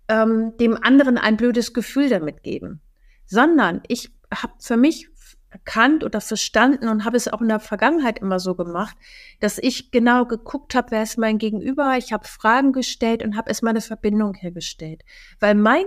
ähm, 0.08 0.56
dem 0.58 0.76
anderen 0.76 1.18
ein 1.18 1.36
blödes 1.36 1.72
Gefühl 1.72 2.08
damit 2.10 2.42
geben, 2.42 2.80
sondern 3.24 3.80
ich 3.88 4.10
habe 4.32 4.52
für 4.60 4.76
mich 4.76 5.08
erkannt 5.56 6.04
oder 6.04 6.20
verstanden 6.20 6.88
und 6.88 7.04
habe 7.04 7.16
es 7.16 7.28
auch 7.28 7.40
in 7.40 7.48
der 7.48 7.60
Vergangenheit 7.60 8.18
immer 8.18 8.38
so 8.38 8.54
gemacht, 8.54 8.96
dass 9.40 9.58
ich 9.58 9.90
genau 9.90 10.26
geguckt 10.26 10.74
habe, 10.74 10.90
wer 10.90 11.02
ist 11.02 11.16
mein 11.18 11.38
Gegenüber, 11.38 11.96
ich 11.96 12.12
habe 12.12 12.28
Fragen 12.28 12.72
gestellt 12.72 13.22
und 13.22 13.36
habe 13.36 13.48
erstmal 13.48 13.70
eine 13.70 13.80
Verbindung 13.80 14.34
hergestellt. 14.34 15.02
Weil 15.40 15.54
mein 15.54 15.84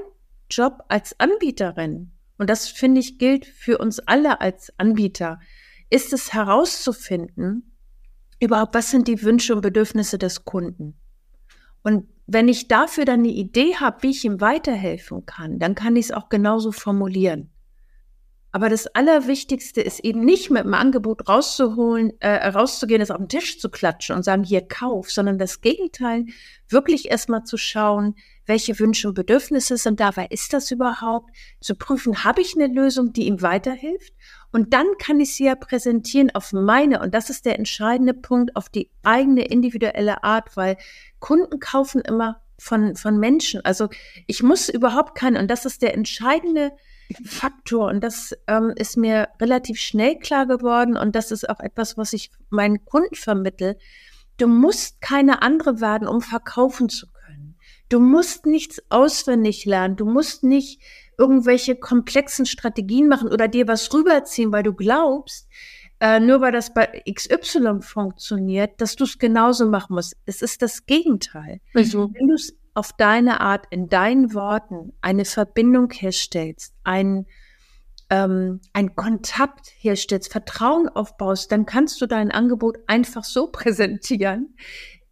Job 0.49 0.83
als 0.87 1.19
Anbieterin, 1.19 2.11
und 2.37 2.49
das 2.49 2.67
finde 2.67 2.99
ich 2.99 3.19
gilt 3.19 3.45
für 3.45 3.77
uns 3.77 3.99
alle 3.99 4.41
als 4.41 4.73
Anbieter, 4.77 5.39
ist 5.91 6.13
es 6.13 6.33
herauszufinden, 6.33 7.75
überhaupt, 8.39 8.73
was 8.73 8.89
sind 8.89 9.07
die 9.07 9.21
Wünsche 9.21 9.53
und 9.53 9.61
Bedürfnisse 9.61 10.17
des 10.17 10.45
Kunden. 10.45 10.99
Und 11.83 12.07
wenn 12.25 12.47
ich 12.47 12.67
dafür 12.67 13.05
dann 13.05 13.19
eine 13.19 13.29
Idee 13.29 13.75
habe, 13.75 14.01
wie 14.01 14.11
ich 14.11 14.25
ihm 14.25 14.41
weiterhelfen 14.41 15.25
kann, 15.25 15.59
dann 15.59 15.75
kann 15.75 15.95
ich 15.95 16.05
es 16.05 16.11
auch 16.11 16.29
genauso 16.29 16.71
formulieren. 16.71 17.51
Aber 18.51 18.69
das 18.69 18.87
Allerwichtigste 18.87 19.81
ist 19.81 19.99
eben 19.99 20.25
nicht 20.25 20.49
mit 20.49 20.63
dem 20.63 20.73
Angebot 20.73 21.29
rauszuholen, 21.29 22.13
äh, 22.19 22.47
rauszugehen, 22.47 23.01
es 23.01 23.11
auf 23.11 23.17
den 23.17 23.29
Tisch 23.29 23.59
zu 23.59 23.69
klatschen 23.69 24.15
und 24.15 24.23
sagen, 24.23 24.43
hier 24.43 24.67
kauf, 24.67 25.11
sondern 25.11 25.37
das 25.37 25.61
Gegenteil, 25.61 26.25
wirklich 26.67 27.11
erstmal 27.11 27.43
zu 27.43 27.57
schauen, 27.57 28.15
welche 28.47 28.79
Wünsche 28.79 29.07
und 29.07 29.13
Bedürfnisse 29.13 29.77
sind 29.77 29.99
da, 29.99 30.15
wer 30.15 30.31
ist 30.31 30.53
das 30.53 30.71
überhaupt, 30.71 31.29
zu 31.61 31.75
prüfen, 31.75 32.23
habe 32.23 32.41
ich 32.41 32.55
eine 32.55 32.73
Lösung, 32.73 33.13
die 33.13 33.27
ihm 33.27 33.43
weiterhilft? 33.43 34.13
Und 34.51 34.73
dann 34.73 34.87
kann 34.97 35.19
ich 35.19 35.35
sie 35.35 35.45
ja 35.45 35.53
präsentieren 35.53 36.31
auf 36.33 36.51
meine, 36.51 37.01
und 37.01 37.13
das 37.13 37.29
ist 37.29 37.45
der 37.45 37.59
entscheidende 37.59 38.15
Punkt, 38.15 38.55
auf 38.55 38.69
die 38.69 38.89
eigene 39.03 39.45
individuelle 39.45 40.23
Art, 40.23 40.57
weil 40.57 40.77
Kunden 41.19 41.59
kaufen 41.59 42.01
immer 42.01 42.41
von, 42.57 42.95
von 42.95 43.19
Menschen. 43.19 43.63
Also 43.63 43.89
ich 44.25 44.41
muss 44.41 44.69
überhaupt 44.69 45.15
keinen, 45.15 45.37
und 45.37 45.51
das 45.51 45.65
ist 45.65 45.83
der 45.83 45.93
entscheidende 45.93 46.71
Faktor. 47.25 47.87
Und 47.89 48.03
das 48.03 48.35
ähm, 48.47 48.73
ist 48.75 48.97
mir 48.97 49.29
relativ 49.41 49.79
schnell 49.79 50.17
klar 50.17 50.45
geworden. 50.45 50.97
Und 50.97 51.15
das 51.15 51.31
ist 51.31 51.49
auch 51.49 51.59
etwas, 51.59 51.97
was 51.97 52.13
ich 52.13 52.31
meinen 52.49 52.85
Kunden 52.85 53.15
vermittel. 53.15 53.77
Du 54.37 54.47
musst 54.47 55.01
keine 55.01 55.41
andere 55.41 55.81
werden, 55.81 56.07
um 56.07 56.21
verkaufen 56.21 56.89
zu 56.89 57.07
können. 57.07 57.55
Du 57.89 57.99
musst 57.99 58.45
nichts 58.45 58.81
auswendig 58.89 59.65
lernen. 59.65 59.95
Du 59.95 60.05
musst 60.05 60.43
nicht 60.43 60.81
irgendwelche 61.17 61.75
komplexen 61.75 62.45
Strategien 62.45 63.07
machen 63.07 63.29
oder 63.29 63.47
dir 63.47 63.67
was 63.67 63.93
rüberziehen, 63.93 64.51
weil 64.51 64.63
du 64.63 64.73
glaubst, 64.73 65.49
äh, 65.99 66.19
nur 66.19 66.39
weil 66.39 66.53
das 66.53 66.73
bei 66.73 67.03
XY 67.11 67.81
funktioniert, 67.81 68.79
dass 68.79 68.95
du 68.95 69.03
es 69.03 69.17
genauso 69.17 69.65
machen 69.67 69.95
musst. 69.95 70.15
Es 70.25 70.41
ist 70.41 70.61
das 70.61 70.85
Gegenteil. 70.85 71.59
Also. 71.73 72.09
Wenn 72.13 72.27
du 72.27 72.35
es 72.35 72.55
auf 72.73 72.93
deine 72.93 73.41
Art, 73.41 73.65
in 73.69 73.89
deinen 73.89 74.33
Worten 74.33 74.93
eine 75.01 75.25
Verbindung 75.25 75.91
herstellst, 75.91 76.73
ein, 76.83 77.25
ähm, 78.09 78.61
ein 78.73 78.95
Kontakt 78.95 79.71
herstellst, 79.77 80.31
Vertrauen 80.31 80.89
aufbaust, 80.89 81.51
dann 81.51 81.65
kannst 81.65 82.01
du 82.01 82.05
dein 82.05 82.31
Angebot 82.31 82.77
einfach 82.87 83.23
so 83.23 83.47
präsentieren, 83.51 84.55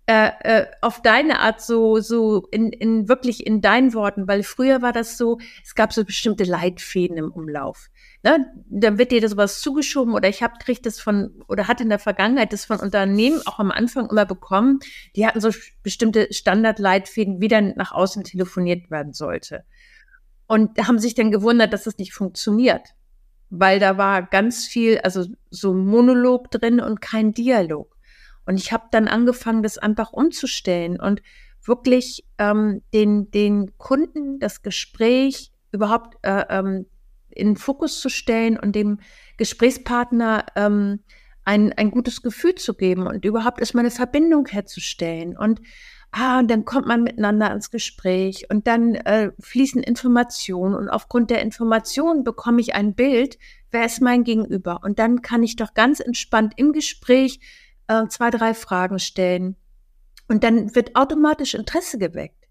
äh, 0.09 0.31
äh, 0.39 0.67
auf 0.81 1.01
deine 1.01 1.39
Art 1.39 1.61
so, 1.61 1.99
so 1.99 2.47
in, 2.51 2.71
in 2.71 3.09
wirklich 3.09 3.45
in 3.45 3.59
deinen 3.59 3.93
Worten, 3.93 4.27
weil 4.27 4.43
früher 4.43 4.81
war 4.81 4.93
das 4.93 5.17
so, 5.17 5.37
es 5.65 5.75
gab 5.75 5.91
so 5.91 6.05
bestimmte 6.05 6.45
Leitfäden 6.45 7.17
im 7.17 7.29
Umlauf. 7.29 7.89
Ne? 8.23 8.47
Dann 8.69 8.97
wird 8.97 9.11
dir 9.11 9.21
das 9.21 9.37
was 9.37 9.61
zugeschoben 9.61 10.13
oder 10.13 10.27
ich 10.27 10.41
habe 10.41 10.55
kriegt 10.59 10.85
das 10.85 10.99
von 10.99 11.43
oder 11.47 11.67
hatte 11.67 11.83
in 11.83 11.89
der 11.89 11.99
Vergangenheit 11.99 12.51
das 12.51 12.65
von 12.65 12.79
Unternehmen 12.79 13.41
auch 13.45 13.59
am 13.59 13.71
Anfang 13.71 14.09
immer 14.09 14.25
bekommen. 14.25 14.79
Die 15.15 15.25
hatten 15.25 15.39
so 15.39 15.51
bestimmte 15.83 16.27
Standardleitfäden, 16.31 17.41
wie 17.41 17.47
dann 17.47 17.73
nach 17.75 17.91
außen 17.91 18.23
telefoniert 18.23 18.89
werden 18.89 19.13
sollte. 19.13 19.63
Und 20.47 20.79
haben 20.79 20.99
sich 20.99 21.13
dann 21.13 21.31
gewundert, 21.31 21.73
dass 21.73 21.83
das 21.83 21.97
nicht 21.97 22.13
funktioniert, 22.13 22.95
weil 23.49 23.79
da 23.79 23.97
war 23.97 24.23
ganz 24.23 24.65
viel, 24.65 24.99
also 24.99 25.25
so 25.49 25.73
Monolog 25.73 26.49
drin 26.49 26.79
und 26.79 27.01
kein 27.01 27.33
Dialog. 27.33 27.95
Und 28.45 28.57
ich 28.57 28.71
habe 28.71 28.85
dann 28.91 29.09
angefangen, 29.09 29.61
das 29.61 29.77
einfach 29.77 30.13
umzustellen 30.13 30.99
und 30.99 31.21
wirklich 31.65 32.25
ähm, 32.37 32.81
den, 32.93 33.29
den 33.29 33.77
Kunden 33.77 34.39
das 34.39 34.61
Gespräch 34.61 35.51
überhaupt 35.71 36.17
äh, 36.23 36.45
ähm, 36.49 36.85
in 37.37 37.49
den 37.49 37.57
Fokus 37.57 37.99
zu 37.99 38.09
stellen 38.09 38.57
und 38.57 38.75
dem 38.75 38.99
Gesprächspartner 39.37 40.45
ähm, 40.55 40.99
ein, 41.45 41.71
ein 41.73 41.91
gutes 41.91 42.21
Gefühl 42.21 42.55
zu 42.55 42.73
geben 42.73 43.07
und 43.07 43.23
überhaupt 43.23 43.59
erstmal 43.59 43.83
eine 43.83 43.91
Verbindung 43.91 44.47
herzustellen. 44.47 45.37
Und 45.37 45.61
ah, 46.11 46.39
und 46.39 46.51
dann 46.51 46.65
kommt 46.65 46.87
man 46.87 47.03
miteinander 47.03 47.51
ins 47.53 47.71
Gespräch 47.71 48.47
und 48.49 48.67
dann 48.67 48.95
äh, 48.95 49.31
fließen 49.39 49.81
Informationen 49.81 50.75
und 50.75 50.89
aufgrund 50.89 51.29
der 51.29 51.41
Informationen 51.41 52.23
bekomme 52.23 52.59
ich 52.59 52.75
ein 52.75 52.95
Bild, 52.95 53.37
wer 53.71 53.85
ist 53.85 54.01
mein 54.01 54.23
Gegenüber. 54.23 54.81
Und 54.83 54.99
dann 54.99 55.21
kann 55.21 55.43
ich 55.43 55.55
doch 55.55 55.73
ganz 55.73 55.99
entspannt 55.99 56.53
im 56.57 56.73
Gespräch 56.73 57.39
äh, 57.87 58.07
zwei, 58.07 58.29
drei 58.29 58.53
Fragen 58.53 58.99
stellen. 58.99 59.55
Und 60.27 60.43
dann 60.43 60.75
wird 60.75 60.95
automatisch 60.95 61.53
Interesse 61.53 61.97
geweckt. 61.97 62.47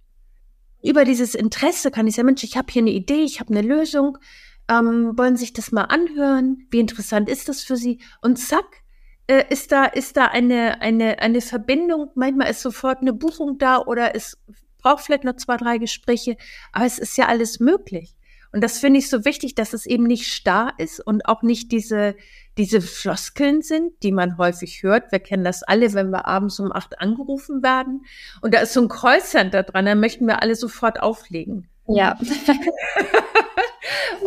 Über 0.83 1.05
dieses 1.05 1.35
Interesse 1.35 1.90
kann 1.90 2.07
ich 2.07 2.14
sagen, 2.14 2.26
Mensch, 2.26 2.45
ich 2.45 2.57
habe 2.57 2.73
hier 2.73 2.83
eine 2.83 2.93
Idee, 2.93 3.25
ich 3.25 3.40
habe 3.40 3.50
eine 3.50 3.66
Lösung, 3.66 4.19
ähm, 4.68 5.16
wollen 5.16 5.37
sich 5.37 5.52
das 5.52 5.73
mal 5.73 5.85
anhören, 5.85 6.66
wie 6.70 6.80
interessant 6.80 7.28
ist 7.28 7.49
das 7.49 7.62
für 7.62 7.76
Sie? 7.76 8.00
Und 8.20 8.37
zack, 8.38 8.82
äh, 9.26 9.44
ist 9.49 9.73
da, 9.73 9.85
ist 9.85 10.16
da 10.16 10.26
eine, 10.26 10.80
eine, 10.80 11.18
eine 11.20 11.40
Verbindung. 11.40 12.11
Manchmal 12.14 12.50
ist 12.50 12.62
sofort 12.62 13.00
eine 13.00 13.12
Buchung 13.12 13.58
da 13.58 13.78
oder 13.78 14.14
es 14.14 14.38
braucht 14.78 15.04
vielleicht 15.04 15.25
noch 15.25 15.37
zwei, 15.37 15.56
drei 15.56 15.78
Gespräche, 15.78 16.37
aber 16.73 16.85
es 16.85 16.99
ist 16.99 17.16
ja 17.16 17.26
alles 17.26 17.61
möglich. 17.61 18.14
Und 18.52 18.62
das 18.62 18.78
finde 18.78 19.00
ich 19.00 19.11
so 19.11 19.25
wichtig, 19.25 19.54
dass 19.54 19.73
es 19.73 19.85
eben 19.85 20.04
nicht 20.04 20.32
starr 20.32 20.73
ist 20.78 21.04
und 21.04 21.26
auch 21.26 21.42
nicht 21.42 21.73
diese, 21.73 22.14
diese 22.56 22.80
Floskeln 22.80 23.61
sind, 23.61 23.92
die 24.02 24.12
man 24.12 24.38
häufig 24.38 24.82
hört. 24.82 25.12
Wir 25.12 25.18
kennen 25.18 25.44
das 25.44 25.62
alle, 25.62 25.92
wenn 25.92 26.11
wir 26.11 26.26
abends 26.26 26.58
um 26.61 26.73
acht 26.73 27.00
angerufen 27.00 27.62
werden. 27.62 28.06
Und 28.40 28.54
da 28.54 28.61
ist 28.61 28.73
so 28.73 28.80
ein 28.80 28.88
Callcenter 28.88 29.64
dran, 29.64 29.85
da 29.85 29.94
möchten 29.94 30.26
wir 30.26 30.40
alle 30.40 30.54
sofort 30.54 31.02
auflegen. 31.02 31.68
Ja. 31.88 32.18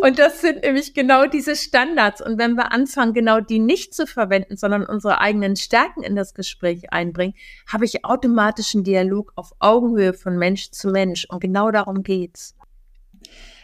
Und 0.00 0.18
das 0.18 0.40
sind 0.40 0.62
nämlich 0.62 0.94
genau 0.94 1.26
diese 1.26 1.56
Standards. 1.56 2.20
Und 2.20 2.38
wenn 2.38 2.54
wir 2.54 2.72
anfangen, 2.72 3.12
genau 3.12 3.40
die 3.40 3.58
nicht 3.58 3.94
zu 3.94 4.06
verwenden, 4.06 4.56
sondern 4.56 4.84
unsere 4.84 5.20
eigenen 5.20 5.56
Stärken 5.56 6.02
in 6.02 6.16
das 6.16 6.34
Gespräch 6.34 6.92
einbringen, 6.92 7.34
habe 7.66 7.84
ich 7.84 8.04
automatisch 8.04 8.74
einen 8.74 8.84
Dialog 8.84 9.32
auf 9.36 9.52
Augenhöhe 9.58 10.14
von 10.14 10.36
Mensch 10.36 10.70
zu 10.70 10.90
Mensch. 10.90 11.26
Und 11.28 11.40
genau 11.40 11.70
darum 11.70 12.02
geht's. 12.02 12.54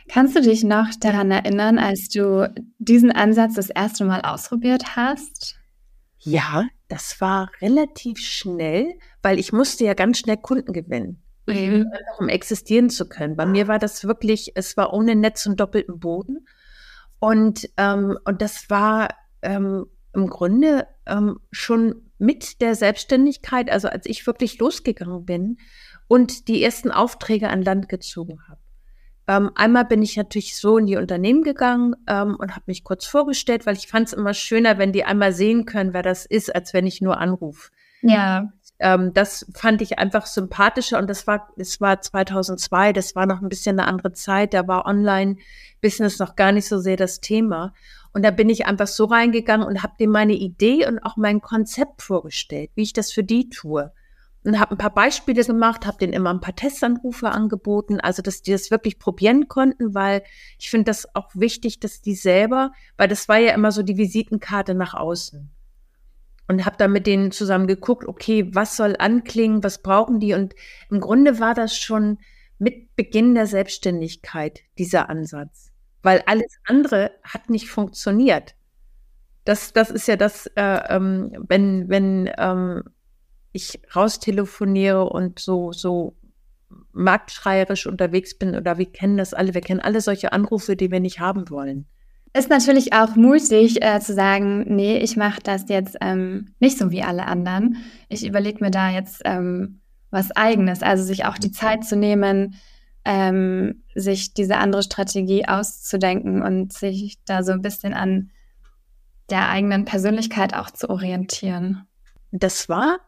Kannst 0.09 0.37
du 0.37 0.41
dich 0.41 0.63
noch 0.63 0.89
daran 1.01 1.31
erinnern, 1.31 1.79
als 1.79 2.09
du 2.09 2.53
diesen 2.79 3.11
Ansatz 3.11 3.55
das 3.55 3.71
erste 3.71 4.05
Mal 4.05 4.21
ausprobiert 4.21 4.97
hast? 4.97 5.57
Ja, 6.21 6.67
das 6.89 7.21
war 7.21 7.51
relativ 7.61 8.19
schnell, 8.19 8.99
weil 9.23 9.39
ich 9.39 9.53
musste 9.53 9.85
ja 9.85 9.95
ganz 9.95 10.19
schnell 10.19 10.37
Kunden 10.37 10.73
gewinnen 10.73 11.26
mhm. 11.47 11.93
um 12.19 12.29
existieren 12.29 12.91
zu 12.91 13.09
können. 13.09 13.37
Bei 13.37 13.47
mir 13.47 13.69
war 13.69 13.79
das 13.79 14.05
wirklich, 14.05 14.53
es 14.55 14.77
war 14.77 14.93
ohne 14.93 15.15
Netz 15.15 15.47
und 15.47 15.61
doppelten 15.61 16.01
Boden. 16.01 16.47
Und, 17.19 17.69
ähm, 17.77 18.19
und 18.25 18.43
das 18.43 18.69
war 18.69 19.09
ähm, 19.43 19.87
im 20.13 20.29
Grunde 20.29 20.87
ähm, 21.07 21.41
schon 21.51 22.03
mit 22.19 22.61
der 22.61 22.75
Selbstständigkeit, 22.75 23.71
also 23.71 23.89
als 23.89 24.07
ich 24.07 24.27
wirklich 24.27 24.59
losgegangen 24.59 25.25
bin 25.25 25.59
und 26.09 26.49
die 26.49 26.63
ersten 26.63 26.91
Aufträge 26.91 27.49
an 27.49 27.63
Land 27.63 27.89
gezogen 27.89 28.41
habe. 28.49 28.61
Ähm, 29.29 29.51
einmal 29.57 29.85
bin 29.85 30.03
ich 30.03 30.17
natürlich 30.17 30.57
so 30.57 30.79
in 30.79 30.87
die 30.87 30.97
Unternehmen 30.97 31.43
gegangen 31.43 31.97
ähm, 32.07 32.37
und 32.37 32.53
habe 32.53 32.65
mich 32.67 32.85
kurz 32.85 33.07
vorgestellt, 33.07 33.67
weil 33.67 33.77
ich 33.77 33.89
fand 33.89 34.09
es 34.09 34.13
immer 34.13 34.35
schöner, 34.35 34.79
wenn 34.79 34.93
die 34.93 35.05
einmal 35.05 35.33
sehen 35.33 35.67
können, 35.67 35.93
wer 35.93 36.03
das 36.03 36.27
ist, 36.27 36.55
als 36.55 36.73
wenn 36.75 36.87
ich 36.87 37.01
nur 37.01 37.19
anrufe. 37.19 37.71
Ja 38.03 38.53
ähm, 38.79 39.15
das 39.15 39.47
fand 39.55 39.81
ich 39.81 39.99
einfach 39.99 40.27
sympathischer 40.27 40.99
und 40.99 41.09
das 41.09 41.27
war, 41.27 41.49
es 41.57 41.81
war 41.81 42.01
2002, 42.01 42.93
das 42.93 43.15
war 43.15 43.27
noch 43.27 43.41
ein 43.41 43.49
bisschen 43.49 43.79
eine 43.79 43.89
andere 43.89 44.13
Zeit, 44.13 44.55
da 44.55 44.69
war 44.69 44.87
Online-Business 44.87 46.19
noch 46.19 46.37
gar 46.37 46.53
nicht 46.53 46.69
so 46.69 46.79
sehr 46.79 46.97
das 46.97 47.21
Thema. 47.21 47.73
Und 48.13 48.23
da 48.23 48.31
bin 48.31 48.49
ich 48.49 48.67
einfach 48.67 48.87
so 48.87 49.05
reingegangen 49.07 49.67
und 49.67 49.83
habe 49.83 49.95
dem 50.01 50.11
meine 50.11 50.35
Idee 50.35 50.87
und 50.87 50.99
auch 51.01 51.17
mein 51.17 51.41
Konzept 51.41 52.03
vorgestellt, 52.03 52.71
wie 52.75 52.83
ich 52.83 52.93
das 52.93 53.13
für 53.13 53.25
die 53.25 53.51
tue. 53.51 53.93
Und 54.45 54.61
habe 54.61 54.75
ein 54.75 54.79
paar 54.79 54.95
Beispiele 54.95 55.45
gemacht, 55.45 55.87
habe 55.87 55.99
denen 55.99 56.13
immer 56.13 56.31
ein 56.31 56.41
paar 56.41 56.55
Testanrufe 56.55 57.31
angeboten, 57.31 57.99
also 58.01 58.23
dass 58.23 58.43
die 58.43 58.53
das 58.53 58.71
wirklich 58.71 58.99
probieren 58.99 59.49
konnten, 59.49 59.95
weil 59.95 60.23
ich 60.59 60.71
finde 60.71 60.85
das 60.85 61.15
auch 61.17 61.31
wichtig, 61.35 61.81
dass 61.81 62.01
die 62.01 62.15
selber, 62.15 62.71
weil 62.97 63.09
das 63.09 63.29
war 63.29 63.39
ja 63.39 63.55
immer 63.55 63.73
so 63.73 63.83
die 63.83 63.97
Visitenkarte 63.97 64.75
nach 64.75 64.95
außen 64.95 65.51
und 66.49 66.65
habe 66.65 66.77
dann 66.77 66.93
mit 66.93 67.07
denen 67.07 67.33
zusammen 67.33 67.67
geguckt, 67.67 68.07
okay, 68.07 68.49
was 68.55 68.77
soll 68.77 68.97
anklingen, 68.99 69.65
was 69.65 69.83
brauchen 69.83 70.21
die? 70.21 70.35
Und 70.35 70.55
im 70.91 71.01
Grunde 71.01 71.41
war 71.41 71.55
das 71.55 71.77
schon 71.77 72.19
mit 72.59 72.95
Beginn 72.97 73.35
der 73.35 73.47
Selbstständigkeit 73.47 74.61
dieser 74.79 75.11
Ansatz, 75.11 75.73
weil 76.03 76.23
alles 76.27 76.59
andere 76.65 77.13
hat 77.23 77.51
nicht 77.51 77.69
funktioniert. 77.69 78.55
Das, 79.45 79.73
das 79.73 79.91
ist 79.91 80.09
ja 80.09 80.17
das, 80.17 80.47
äh, 80.57 80.81
ähm, 80.89 81.33
wenn, 81.49 81.89
wenn 81.89 82.31
ähm, 82.39 82.83
ich 83.53 83.81
raustelefoniere 83.95 85.05
und 85.05 85.39
so, 85.39 85.73
so 85.73 86.17
marktschreierisch 86.93 87.87
unterwegs 87.87 88.37
bin 88.37 88.57
oder 88.57 88.79
wir 88.79 88.91
kennen 88.91 89.17
das 89.17 89.35
alle, 89.35 89.55
wir 89.55 89.61
kennen 89.61 89.81
alle 89.81 90.01
solche 90.01 90.33
Anrufe, 90.33 90.77
die 90.77 90.91
wir 90.91 91.01
nicht 91.01 91.21
haben 91.21 91.49
wollen. 91.51 91.87
Ist 92.37 92.51
natürlich 92.51 92.93
auch 92.93 93.17
mutig 93.17 93.83
äh, 93.83 93.99
zu 94.01 94.13
sagen, 94.13 94.65
nee, 94.75 94.99
ich 94.99 95.17
mache 95.17 95.41
das 95.43 95.71
jetzt 95.71 95.97
ähm, 96.03 96.55
nicht 96.61 96.77
so 96.77 96.91
wie 96.91 97.03
alle 97.03 97.25
anderen. 97.27 97.79
Ich 98.11 98.27
überlege 98.27 98.63
mir 98.63 98.71
da 98.71 98.91
jetzt 98.91 99.23
ähm, 99.25 99.81
was 100.11 100.33
eigenes, 100.33 100.83
also 100.83 101.03
sich 101.03 101.25
auch 101.25 101.39
die 101.39 101.51
Zeit 101.51 101.85
zu 101.85 101.97
nehmen, 101.97 102.57
ähm, 103.07 103.85
sich 103.95 104.35
diese 104.35 104.59
andere 104.59 104.83
Strategie 104.83 105.49
auszudenken 105.49 106.43
und 106.43 106.75
sich 106.75 107.17
da 107.25 107.43
so 107.43 107.53
ein 107.53 107.63
bisschen 107.63 107.95
an 107.95 108.31
der 109.31 109.49
eigenen 109.49 109.87
Persönlichkeit 109.87 110.53
auch 110.53 110.71
zu 110.71 110.91
orientieren. 110.91 111.87
Das 112.33 112.69
war 112.69 112.99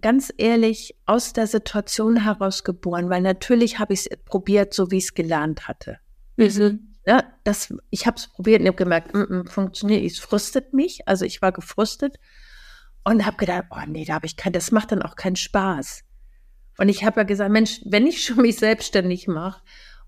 ganz 0.00 0.32
ehrlich 0.36 0.94
aus 1.06 1.32
der 1.32 1.48
Situation 1.48 2.22
heraus 2.22 2.62
geboren, 2.62 3.10
weil 3.10 3.22
natürlich 3.22 3.80
habe 3.80 3.94
ich 3.94 4.06
es 4.08 4.18
probiert, 4.26 4.74
so 4.74 4.92
wie 4.92 4.98
ich 4.98 5.04
es 5.04 5.14
gelernt 5.14 5.66
hatte. 5.66 5.98
Mhm. 6.36 6.95
Ja, 7.06 7.22
das, 7.44 7.72
ich 7.90 8.06
habe 8.06 8.16
es 8.16 8.26
probiert 8.26 8.60
und 8.60 8.66
habe 8.66 8.76
gemerkt, 8.76 9.14
mm, 9.14 9.20
mm, 9.20 9.46
funktioniert, 9.46 10.04
es 10.04 10.18
frustet 10.18 10.72
mich. 10.72 11.06
Also 11.06 11.24
ich 11.24 11.40
war 11.40 11.52
gefrustet 11.52 12.18
und 13.04 13.24
habe 13.24 13.36
gedacht, 13.36 13.66
oh 13.70 13.80
nee, 13.86 14.04
da 14.04 14.14
habe 14.14 14.26
ich 14.26 14.36
kein, 14.36 14.52
das 14.52 14.72
macht 14.72 14.90
dann 14.90 15.02
auch 15.02 15.14
keinen 15.14 15.36
Spaß. 15.36 16.02
Und 16.78 16.88
ich 16.88 17.04
habe 17.04 17.20
ja 17.20 17.24
gesagt, 17.24 17.50
Mensch, 17.50 17.80
wenn 17.84 18.06
ich 18.06 18.24
schon 18.24 18.38
mich 18.38 18.56
selbstständig 18.56 19.28
mache 19.28 19.62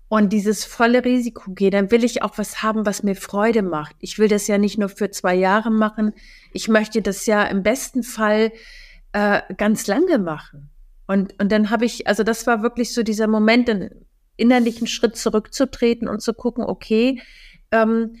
und 0.09 0.33
dieses 0.33 0.65
volle 0.65 1.05
Risiko 1.05 1.53
gehe, 1.53 1.69
dann 1.69 1.89
will 1.89 2.03
ich 2.03 2.21
auch 2.21 2.37
was 2.37 2.61
haben, 2.61 2.85
was 2.85 3.01
mir 3.01 3.15
Freude 3.15 3.61
macht. 3.61 3.95
Ich 3.99 4.19
will 4.19 4.27
das 4.27 4.47
ja 4.47 4.57
nicht 4.57 4.77
nur 4.77 4.89
für 4.89 5.09
zwei 5.09 5.35
Jahre 5.35 5.71
machen. 5.71 6.13
Ich 6.51 6.67
möchte 6.67 7.01
das 7.01 7.25
ja 7.25 7.43
im 7.43 7.63
besten 7.63 8.03
Fall 8.03 8.51
äh, 9.13 9.41
ganz 9.55 9.87
lange 9.87 10.19
machen. 10.19 10.69
Und, 11.07 11.39
und 11.41 11.51
dann 11.51 11.69
habe 11.69 11.85
ich, 11.85 12.07
also 12.07 12.23
das 12.23 12.45
war 12.45 12.61
wirklich 12.61 12.93
so 12.93 13.03
dieser 13.03 13.27
Moment, 13.27 13.69
den 13.69 14.05
innerlichen 14.39 14.87
Schritt 14.87 15.15
zurückzutreten 15.15 16.07
und 16.07 16.21
zu 16.21 16.33
gucken, 16.33 16.63
okay, 16.63 17.21
ähm, 17.71 18.15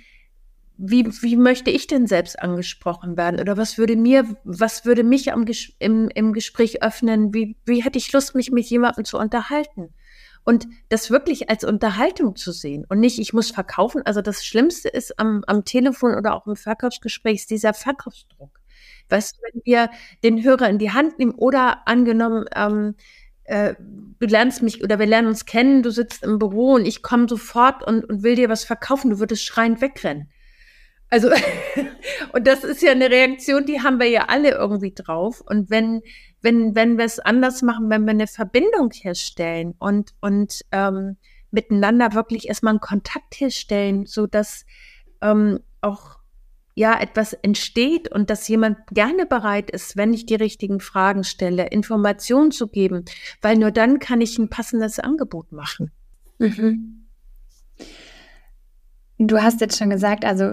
wie, 0.81 1.05
wie 1.21 1.35
möchte 1.35 1.71
ich 1.71 1.87
denn 1.87 2.07
selbst 2.07 2.39
angesprochen 2.39 3.17
werden? 3.17 3.41
Oder 3.41 3.57
was 3.57 3.77
würde 3.77 3.97
mir, 3.97 4.25
was 4.45 4.85
würde 4.85 5.03
mich 5.03 5.33
am, 5.33 5.45
im, 5.79 6.09
im 6.09 6.33
Gespräch 6.33 6.81
öffnen? 6.81 7.33
Wie, 7.33 7.57
wie 7.65 7.83
hätte 7.83 7.97
ich 7.97 8.11
Lust, 8.13 8.33
mich 8.33 8.51
mit 8.51 8.65
jemandem 8.67 9.03
zu 9.03 9.17
unterhalten? 9.17 9.93
Und 10.45 10.67
das 10.87 11.11
wirklich 11.11 11.49
als 11.49 11.65
Unterhaltung 11.65 12.37
zu 12.37 12.53
sehen 12.53 12.85
und 12.87 13.01
nicht, 13.01 13.19
ich 13.19 13.33
muss 13.33 13.51
verkaufen. 13.51 14.03
Also 14.05 14.21
das 14.21 14.45
Schlimmste 14.45 14.87
ist 14.87 15.19
am, 15.19 15.43
am 15.47 15.65
Telefon 15.65 16.15
oder 16.15 16.33
auch 16.33 16.47
im 16.47 16.55
Verkaufsgespräch 16.55 17.41
ist 17.41 17.51
dieser 17.51 17.73
Verkaufsdruck. 17.73 18.59
Weißt 19.09 19.35
du, 19.35 19.41
wenn 19.43 19.61
wir 19.65 19.89
den 20.23 20.41
Hörer 20.43 20.69
in 20.69 20.79
die 20.79 20.91
Hand 20.91 21.19
nehmen 21.19 21.33
oder 21.33 21.87
angenommen, 21.87 22.45
ähm, 22.55 22.95
äh, 23.49 23.73
du 24.19 24.27
lernst 24.27 24.61
mich 24.61 24.83
oder 24.83 24.99
wir 24.99 25.07
lernen 25.07 25.27
uns 25.27 25.45
kennen, 25.45 25.81
du 25.81 25.89
sitzt 25.91 26.23
im 26.23 26.37
Büro 26.37 26.73
und 26.73 26.85
ich 26.85 27.01
komme 27.01 27.27
sofort 27.27 27.83
und, 27.83 28.05
und 28.05 28.21
will 28.21 28.35
dir 28.35 28.47
was 28.47 28.63
verkaufen, 28.63 29.09
du 29.09 29.19
würdest 29.19 29.43
schreiend 29.43 29.81
wegrennen. 29.81 30.29
Also, 31.09 31.29
und 32.33 32.45
das 32.45 32.63
ist 32.63 32.83
ja 32.83 32.91
eine 32.91 33.09
Reaktion, 33.09 33.65
die 33.65 33.81
haben 33.81 33.99
wir 33.99 34.07
ja 34.07 34.25
alle 34.27 34.51
irgendwie 34.51 34.93
drauf. 34.93 35.41
Und 35.41 35.71
wenn, 35.71 36.01
wenn, 36.41 36.75
wenn 36.75 36.99
wir 36.99 37.05
es 37.05 37.19
anders 37.19 37.63
machen, 37.63 37.89
wenn 37.89 38.05
wir 38.05 38.11
eine 38.11 38.27
Verbindung 38.27 38.91
herstellen 38.91 39.73
und, 39.79 40.13
und 40.21 40.63
ähm, 40.71 41.17
miteinander 41.49 42.13
wirklich 42.13 42.47
erstmal 42.47 42.73
einen 42.73 42.81
Kontakt 42.81 43.39
herstellen, 43.39 44.05
so 44.05 44.27
dass 44.27 44.65
ähm, 45.21 45.59
auch 45.81 46.18
ja 46.75 46.99
etwas 46.99 47.33
entsteht 47.33 48.11
und 48.11 48.29
dass 48.29 48.47
jemand 48.47 48.77
gerne 48.91 49.25
bereit 49.25 49.69
ist, 49.69 49.97
wenn 49.97 50.13
ich 50.13 50.25
die 50.25 50.35
richtigen 50.35 50.79
Fragen 50.79 51.23
stelle, 51.23 51.67
Informationen 51.67 52.51
zu 52.51 52.67
geben, 52.67 53.05
weil 53.41 53.57
nur 53.57 53.71
dann 53.71 53.99
kann 53.99 54.21
ich 54.21 54.37
ein 54.37 54.49
passendes 54.49 54.99
Angebot 54.99 55.51
machen. 55.51 55.91
Mhm. 56.37 57.07
Du 59.17 59.41
hast 59.41 59.59
jetzt 59.59 59.77
schon 59.77 59.89
gesagt, 59.89 60.23
also 60.23 60.45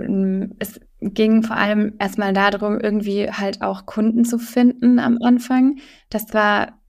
es 0.59 0.81
ging 1.01 1.45
vor 1.45 1.57
allem 1.57 1.95
erstmal 2.01 2.33
darum, 2.33 2.81
irgendwie 2.81 3.31
halt 3.31 3.63
auch 3.63 3.87
Kunden 3.87 4.25
zu 4.25 4.39
finden 4.39 4.99
am 4.99 5.19
Anfang. 5.23 5.79
Das 6.11 6.35
war 6.35 6.81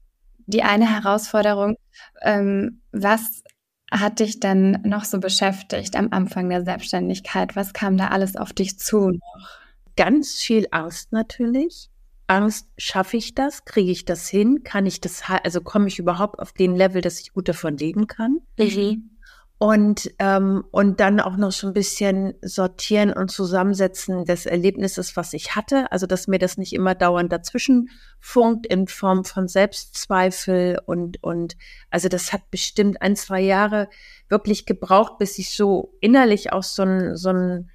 die 0.46 0.64
eine 0.64 0.90
Herausforderung. 0.90 1.76
Ähm, 2.22 2.80
was 2.90 3.44
hat 3.90 4.20
dich 4.20 4.40
dann 4.40 4.82
noch 4.82 5.04
so 5.04 5.20
beschäftigt 5.20 5.96
am 5.96 6.08
Anfang 6.10 6.48
der 6.48 6.64
Selbstständigkeit? 6.64 7.56
Was 7.56 7.72
kam 7.72 7.96
da 7.96 8.08
alles 8.08 8.36
auf 8.36 8.52
dich 8.52 8.78
zu 8.78 9.10
noch? 9.10 9.48
Ganz 9.96 10.34
viel 10.34 10.68
Angst 10.70 11.12
natürlich. 11.12 11.90
Angst, 12.26 12.68
schaffe 12.76 13.16
ich 13.16 13.34
das? 13.34 13.64
Kriege 13.64 13.90
ich 13.90 14.04
das 14.04 14.28
hin? 14.28 14.62
Kann 14.62 14.84
ich 14.84 15.00
das, 15.00 15.22
also 15.42 15.62
komme 15.62 15.88
ich 15.88 15.98
überhaupt 15.98 16.38
auf 16.38 16.52
den 16.52 16.76
Level, 16.76 17.00
dass 17.00 17.20
ich 17.20 17.32
gut 17.32 17.48
davon 17.48 17.76
leben 17.76 18.06
kann? 18.06 18.40
Mhm 18.58 19.17
und, 19.58 20.12
ähm, 20.20 20.64
und 20.70 21.00
dann 21.00 21.18
auch 21.18 21.36
noch 21.36 21.50
so 21.50 21.66
ein 21.66 21.72
bisschen 21.72 22.34
sortieren 22.42 23.12
und 23.12 23.28
zusammensetzen 23.28 24.24
des 24.24 24.46
Erlebnisses, 24.46 25.16
was 25.16 25.32
ich 25.32 25.56
hatte. 25.56 25.90
Also, 25.90 26.06
dass 26.06 26.28
mir 26.28 26.38
das 26.38 26.58
nicht 26.58 26.72
immer 26.72 26.94
dauernd 26.94 27.32
dazwischen 27.32 27.90
funkt 28.20 28.66
in 28.66 28.86
Form 28.86 29.24
von 29.24 29.48
Selbstzweifel 29.48 30.78
und, 30.86 31.22
und, 31.24 31.56
also 31.90 32.08
das 32.08 32.32
hat 32.32 32.52
bestimmt 32.52 33.02
ein, 33.02 33.16
zwei 33.16 33.40
Jahre 33.40 33.88
wirklich 34.28 34.64
gebraucht, 34.64 35.18
bis 35.18 35.38
ich 35.40 35.50
so 35.54 35.92
innerlich 36.00 36.52
auch 36.52 36.62
so 36.62 36.84
ein, 36.84 37.16
so 37.16 37.30
ein, 37.30 37.70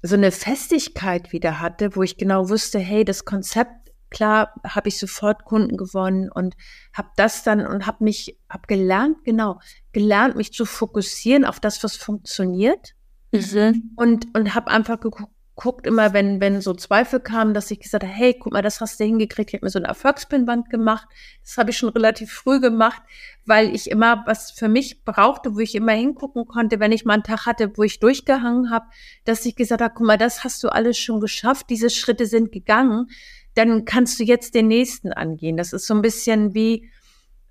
so 0.00 0.14
eine 0.14 0.32
Festigkeit 0.32 1.32
wieder 1.32 1.60
hatte, 1.60 1.96
wo 1.96 2.02
ich 2.02 2.16
genau 2.16 2.48
wusste, 2.48 2.78
hey, 2.78 3.04
das 3.04 3.26
Konzept 3.26 3.83
klar 4.14 4.54
habe 4.64 4.88
ich 4.88 4.98
sofort 4.98 5.44
Kunden 5.44 5.76
gewonnen 5.76 6.30
und 6.30 6.56
habe 6.92 7.08
das 7.16 7.42
dann 7.42 7.66
und 7.66 7.86
habe 7.86 8.04
mich, 8.04 8.38
habe 8.48 8.66
gelernt, 8.68 9.18
genau, 9.24 9.58
gelernt, 9.92 10.36
mich 10.36 10.52
zu 10.52 10.64
fokussieren 10.64 11.44
auf 11.44 11.60
das, 11.60 11.82
was 11.82 11.96
funktioniert. 11.96 12.94
Mhm. 13.32 13.90
Und, 13.96 14.28
und 14.36 14.54
habe 14.54 14.70
einfach 14.70 15.00
geguckt, 15.00 15.86
immer 15.88 16.12
wenn, 16.12 16.40
wenn 16.40 16.60
so 16.60 16.74
Zweifel 16.74 17.18
kamen, 17.18 17.54
dass 17.54 17.72
ich 17.72 17.80
gesagt 17.80 18.04
habe, 18.04 18.12
hey, 18.12 18.36
guck 18.38 18.52
mal, 18.52 18.62
das 18.62 18.80
hast 18.80 19.00
du 19.00 19.04
hingekriegt. 19.04 19.50
Ich 19.50 19.54
habe 19.54 19.66
mir 19.66 19.70
so 19.70 19.80
eine 19.80 19.88
Erfolgspinwand 19.88 20.70
gemacht. 20.70 21.08
Das 21.42 21.58
habe 21.58 21.70
ich 21.70 21.76
schon 21.76 21.88
relativ 21.88 22.32
früh 22.32 22.60
gemacht, 22.60 23.02
weil 23.44 23.74
ich 23.74 23.90
immer 23.90 24.22
was 24.26 24.52
für 24.52 24.68
mich 24.68 25.04
brauchte, 25.04 25.56
wo 25.56 25.58
ich 25.58 25.74
immer 25.74 25.92
hingucken 25.92 26.46
konnte, 26.46 26.78
wenn 26.78 26.92
ich 26.92 27.04
mal 27.04 27.14
einen 27.14 27.24
Tag 27.24 27.46
hatte, 27.46 27.76
wo 27.76 27.82
ich 27.82 27.98
durchgehangen 27.98 28.70
habe, 28.70 28.86
dass 29.24 29.44
ich 29.44 29.56
gesagt 29.56 29.82
habe, 29.82 29.92
guck 29.92 30.06
mal, 30.06 30.18
das 30.18 30.44
hast 30.44 30.62
du 30.62 30.68
alles 30.68 30.96
schon 30.98 31.18
geschafft. 31.18 31.66
Diese 31.68 31.90
Schritte 31.90 32.26
sind 32.26 32.52
gegangen 32.52 33.08
dann 33.54 33.84
kannst 33.84 34.18
du 34.18 34.24
jetzt 34.24 34.54
den 34.54 34.68
nächsten 34.68 35.12
angehen. 35.12 35.56
Das 35.56 35.72
ist 35.72 35.86
so 35.86 35.94
ein 35.94 36.02
bisschen 36.02 36.54
wie 36.54 36.90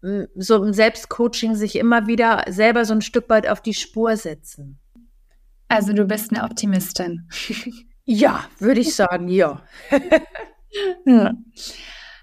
hm, 0.01 0.27
so 0.35 0.63
im 0.63 0.73
Selbstcoaching 0.73 1.55
sich 1.55 1.77
immer 1.77 2.07
wieder 2.07 2.43
selber 2.49 2.85
so 2.85 2.93
ein 2.93 3.01
Stück 3.01 3.29
weit 3.29 3.47
auf 3.47 3.61
die 3.61 3.73
Spur 3.73 4.17
setzen. 4.17 4.79
Also 5.69 5.93
du 5.93 6.05
bist 6.05 6.31
eine 6.31 6.43
Optimistin. 6.43 7.29
ja, 8.03 8.43
würde 8.59 8.81
ich 8.81 8.95
sagen, 8.95 9.29
ja. 9.29 9.61
ja. 11.05 11.33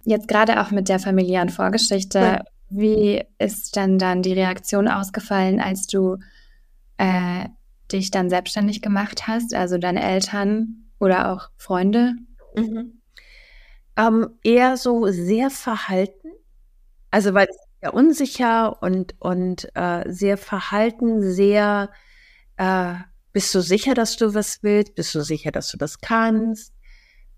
Jetzt 0.05 0.29
gerade 0.29 0.61
auch 0.61 0.71
mit 0.71 0.89
der 0.89 0.99
familiären 0.99 1.49
Vorgeschichte, 1.49 2.19
ja. 2.19 2.45
wie 2.69 3.25
ist 3.39 3.77
denn 3.77 3.99
dann 3.99 4.23
die 4.23 4.33
Reaktion 4.33 4.89
ausgefallen, 4.89 5.61
als 5.61 5.87
du 5.87 6.19
äh, 6.97 7.47
dich 7.91 8.11
dann 8.11 8.31
selbstständig 8.31 8.83
gemacht 8.83 9.27
hast? 9.27 9.55
Also 9.55 9.79
deine 9.79 10.03
Eltern 10.03 10.91
oder 10.99 11.33
auch 11.33 11.49
Freunde? 11.57 12.15
Mhm 12.55 13.00
ähm, 14.01 14.39
eher 14.43 14.77
so 14.77 15.07
sehr 15.09 15.51
verhalten. 15.51 16.29
Also 17.11 17.35
weil 17.35 17.49
sehr 17.81 17.95
unsicher 17.95 18.83
und, 18.83 19.15
und 19.21 19.69
äh, 19.75 20.05
sehr 20.11 20.39
verhalten, 20.39 21.23
sehr 21.23 21.91
äh, 22.57 22.95
bist 23.33 23.55
du 23.55 23.61
sicher, 23.61 23.95
dass 23.95 24.17
du 24.17 24.35
was 24.35 24.63
willst? 24.63 24.95
Bist 24.95 25.15
du 25.15 25.23
sicher, 25.23 25.53
dass 25.53 25.71
du 25.71 25.77
das 25.77 26.01
kannst? 26.01 26.75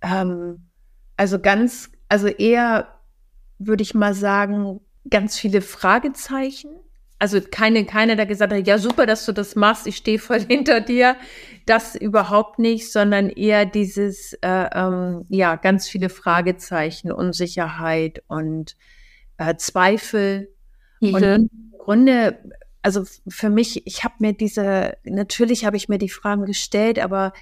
Ähm, 0.03 0.69
also 1.17 1.39
ganz, 1.39 1.91
also 2.09 2.29
eher 2.29 2.89
würde 3.59 3.83
ich 3.83 3.95
mal 3.95 4.15
sagen, 4.15 4.81
ganz 5.09 5.39
viele 5.39 5.63
Fragezeichen. 5.63 6.71
Also 7.23 7.41
keine, 7.41 7.85
keiner, 7.85 8.17
der 8.17 8.27
gesagt 8.27 8.53
hat, 8.53 8.67
ja 8.67 8.79
super, 8.79 9.07
dass 9.07 9.25
du 9.27 9.31
das 9.31 9.55
machst, 9.55 9.87
ich 9.87 9.99
stehe 9.99 10.19
voll 10.19 10.41
hinter 10.49 10.81
dir. 10.81 11.15
Das 11.67 11.95
überhaupt 11.95 12.59
nicht, 12.59 12.91
sondern 12.91 13.29
eher 13.29 13.65
dieses, 13.65 14.33
äh, 14.43 14.69
ähm, 14.75 15.25
ja, 15.29 15.55
ganz 15.55 15.89
viele 15.89 16.09
Fragezeichen, 16.09 17.13
Unsicherheit 17.13 18.25
und 18.27 18.77
äh, 19.39 19.55
Zweifel. 19.55 20.53
Mhm. 20.99 21.15
Und 21.15 21.23
im 21.23 21.51
Grunde, 21.79 22.41
also 22.83 23.05
für 23.29 23.51
mich, 23.51 23.87
ich 23.87 24.03
habe 24.03 24.15
mir 24.19 24.33
diese, 24.33 24.97
natürlich 25.05 25.65
habe 25.65 25.77
ich 25.77 25.89
mir 25.89 25.99
die 25.99 26.09
Fragen 26.09 26.45
gestellt, 26.45 26.99
aber 26.99 27.35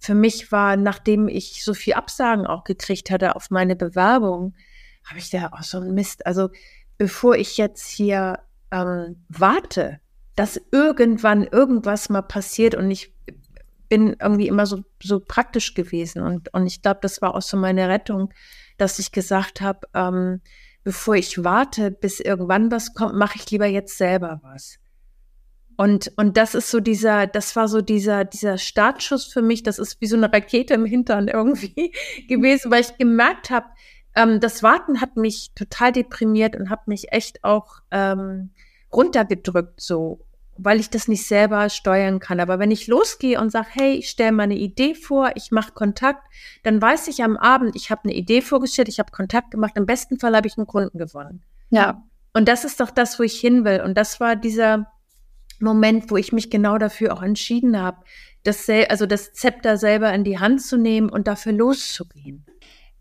für 0.00 0.16
mich 0.16 0.50
war, 0.50 0.76
nachdem 0.76 1.28
ich 1.28 1.62
so 1.62 1.74
viel 1.74 1.94
Absagen 1.94 2.44
auch 2.44 2.64
gekriegt 2.64 3.12
hatte 3.12 3.36
auf 3.36 3.50
meine 3.50 3.76
Bewerbung, 3.76 4.56
habe 5.04 5.20
ich 5.20 5.30
da 5.30 5.50
auch 5.52 5.62
so 5.62 5.78
ein 5.78 5.94
Mist. 5.94 6.26
Also 6.26 6.48
bevor 6.96 7.36
ich 7.36 7.56
jetzt 7.56 7.86
hier 7.86 8.40
ähm, 8.70 9.24
warte, 9.28 10.00
dass 10.36 10.60
irgendwann 10.70 11.44
irgendwas 11.44 12.08
mal 12.08 12.22
passiert 12.22 12.74
und 12.74 12.90
ich 12.90 13.12
bin 13.88 14.16
irgendwie 14.20 14.48
immer 14.48 14.66
so, 14.66 14.84
so 15.02 15.20
praktisch 15.20 15.74
gewesen 15.74 16.22
und, 16.22 16.52
und 16.52 16.66
ich 16.66 16.82
glaube, 16.82 17.00
das 17.02 17.22
war 17.22 17.34
auch 17.34 17.42
so 17.42 17.56
meine 17.56 17.88
Rettung, 17.88 18.32
dass 18.76 18.98
ich 18.98 19.12
gesagt 19.12 19.60
habe, 19.60 19.80
ähm, 19.94 20.40
bevor 20.84 21.16
ich 21.16 21.42
warte, 21.42 21.90
bis 21.90 22.20
irgendwann 22.20 22.70
was 22.70 22.94
kommt, 22.94 23.14
mache 23.14 23.38
ich 23.38 23.50
lieber 23.50 23.66
jetzt 23.66 23.98
selber 23.98 24.40
was. 24.42 24.78
Und, 25.76 26.12
und 26.16 26.36
das 26.36 26.56
ist 26.56 26.70
so 26.70 26.80
dieser, 26.80 27.28
das 27.28 27.54
war 27.54 27.68
so 27.68 27.80
dieser, 27.80 28.24
dieser 28.24 28.58
Startschuss 28.58 29.26
für 29.26 29.42
mich. 29.42 29.62
Das 29.62 29.78
ist 29.78 30.00
wie 30.00 30.06
so 30.06 30.16
eine 30.16 30.32
Rakete 30.32 30.74
im 30.74 30.84
Hintern 30.84 31.28
irgendwie 31.28 31.92
gewesen, 32.28 32.72
weil 32.72 32.80
ich 32.80 32.98
gemerkt 32.98 33.50
habe, 33.50 33.66
ähm, 34.18 34.40
das 34.40 34.62
Warten 34.62 35.00
hat 35.00 35.16
mich 35.16 35.52
total 35.54 35.92
deprimiert 35.92 36.56
und 36.56 36.70
hat 36.70 36.88
mich 36.88 37.12
echt 37.12 37.44
auch 37.44 37.76
ähm, 37.92 38.50
runtergedrückt, 38.92 39.80
so, 39.80 40.24
weil 40.56 40.80
ich 40.80 40.90
das 40.90 41.06
nicht 41.06 41.24
selber 41.24 41.68
steuern 41.68 42.18
kann. 42.18 42.40
Aber 42.40 42.58
wenn 42.58 42.72
ich 42.72 42.88
losgehe 42.88 43.40
und 43.40 43.50
sage, 43.50 43.68
hey, 43.70 43.94
ich 43.94 44.10
stelle 44.10 44.32
meine 44.32 44.56
Idee 44.56 44.96
vor, 44.96 45.30
ich 45.36 45.52
mache 45.52 45.72
Kontakt, 45.72 46.24
dann 46.64 46.82
weiß 46.82 47.06
ich 47.06 47.22
am 47.22 47.36
Abend, 47.36 47.76
ich 47.76 47.92
habe 47.92 48.04
eine 48.04 48.14
Idee 48.14 48.42
vorgestellt, 48.42 48.88
ich 48.88 48.98
habe 48.98 49.12
Kontakt 49.12 49.52
gemacht. 49.52 49.76
Im 49.76 49.86
besten 49.86 50.18
Fall 50.18 50.34
habe 50.34 50.48
ich 50.48 50.58
einen 50.58 50.66
Kunden 50.66 50.98
gewonnen. 50.98 51.44
Ja. 51.70 52.02
Und 52.34 52.48
das 52.48 52.64
ist 52.64 52.80
doch 52.80 52.90
das, 52.90 53.18
wo 53.18 53.22
ich 53.22 53.38
hin 53.38 53.64
will. 53.64 53.80
Und 53.82 53.96
das 53.96 54.18
war 54.18 54.34
dieser 54.34 54.90
Moment, 55.60 56.10
wo 56.10 56.16
ich 56.16 56.32
mich 56.32 56.50
genau 56.50 56.78
dafür 56.78 57.14
auch 57.14 57.22
entschieden 57.22 57.80
habe, 57.80 57.98
das, 58.42 58.68
also 58.88 59.06
das 59.06 59.32
Zepter 59.32 59.76
selber 59.76 60.12
in 60.12 60.24
die 60.24 60.38
Hand 60.38 60.62
zu 60.62 60.76
nehmen 60.76 61.08
und 61.08 61.26
dafür 61.26 61.52
loszugehen. 61.52 62.47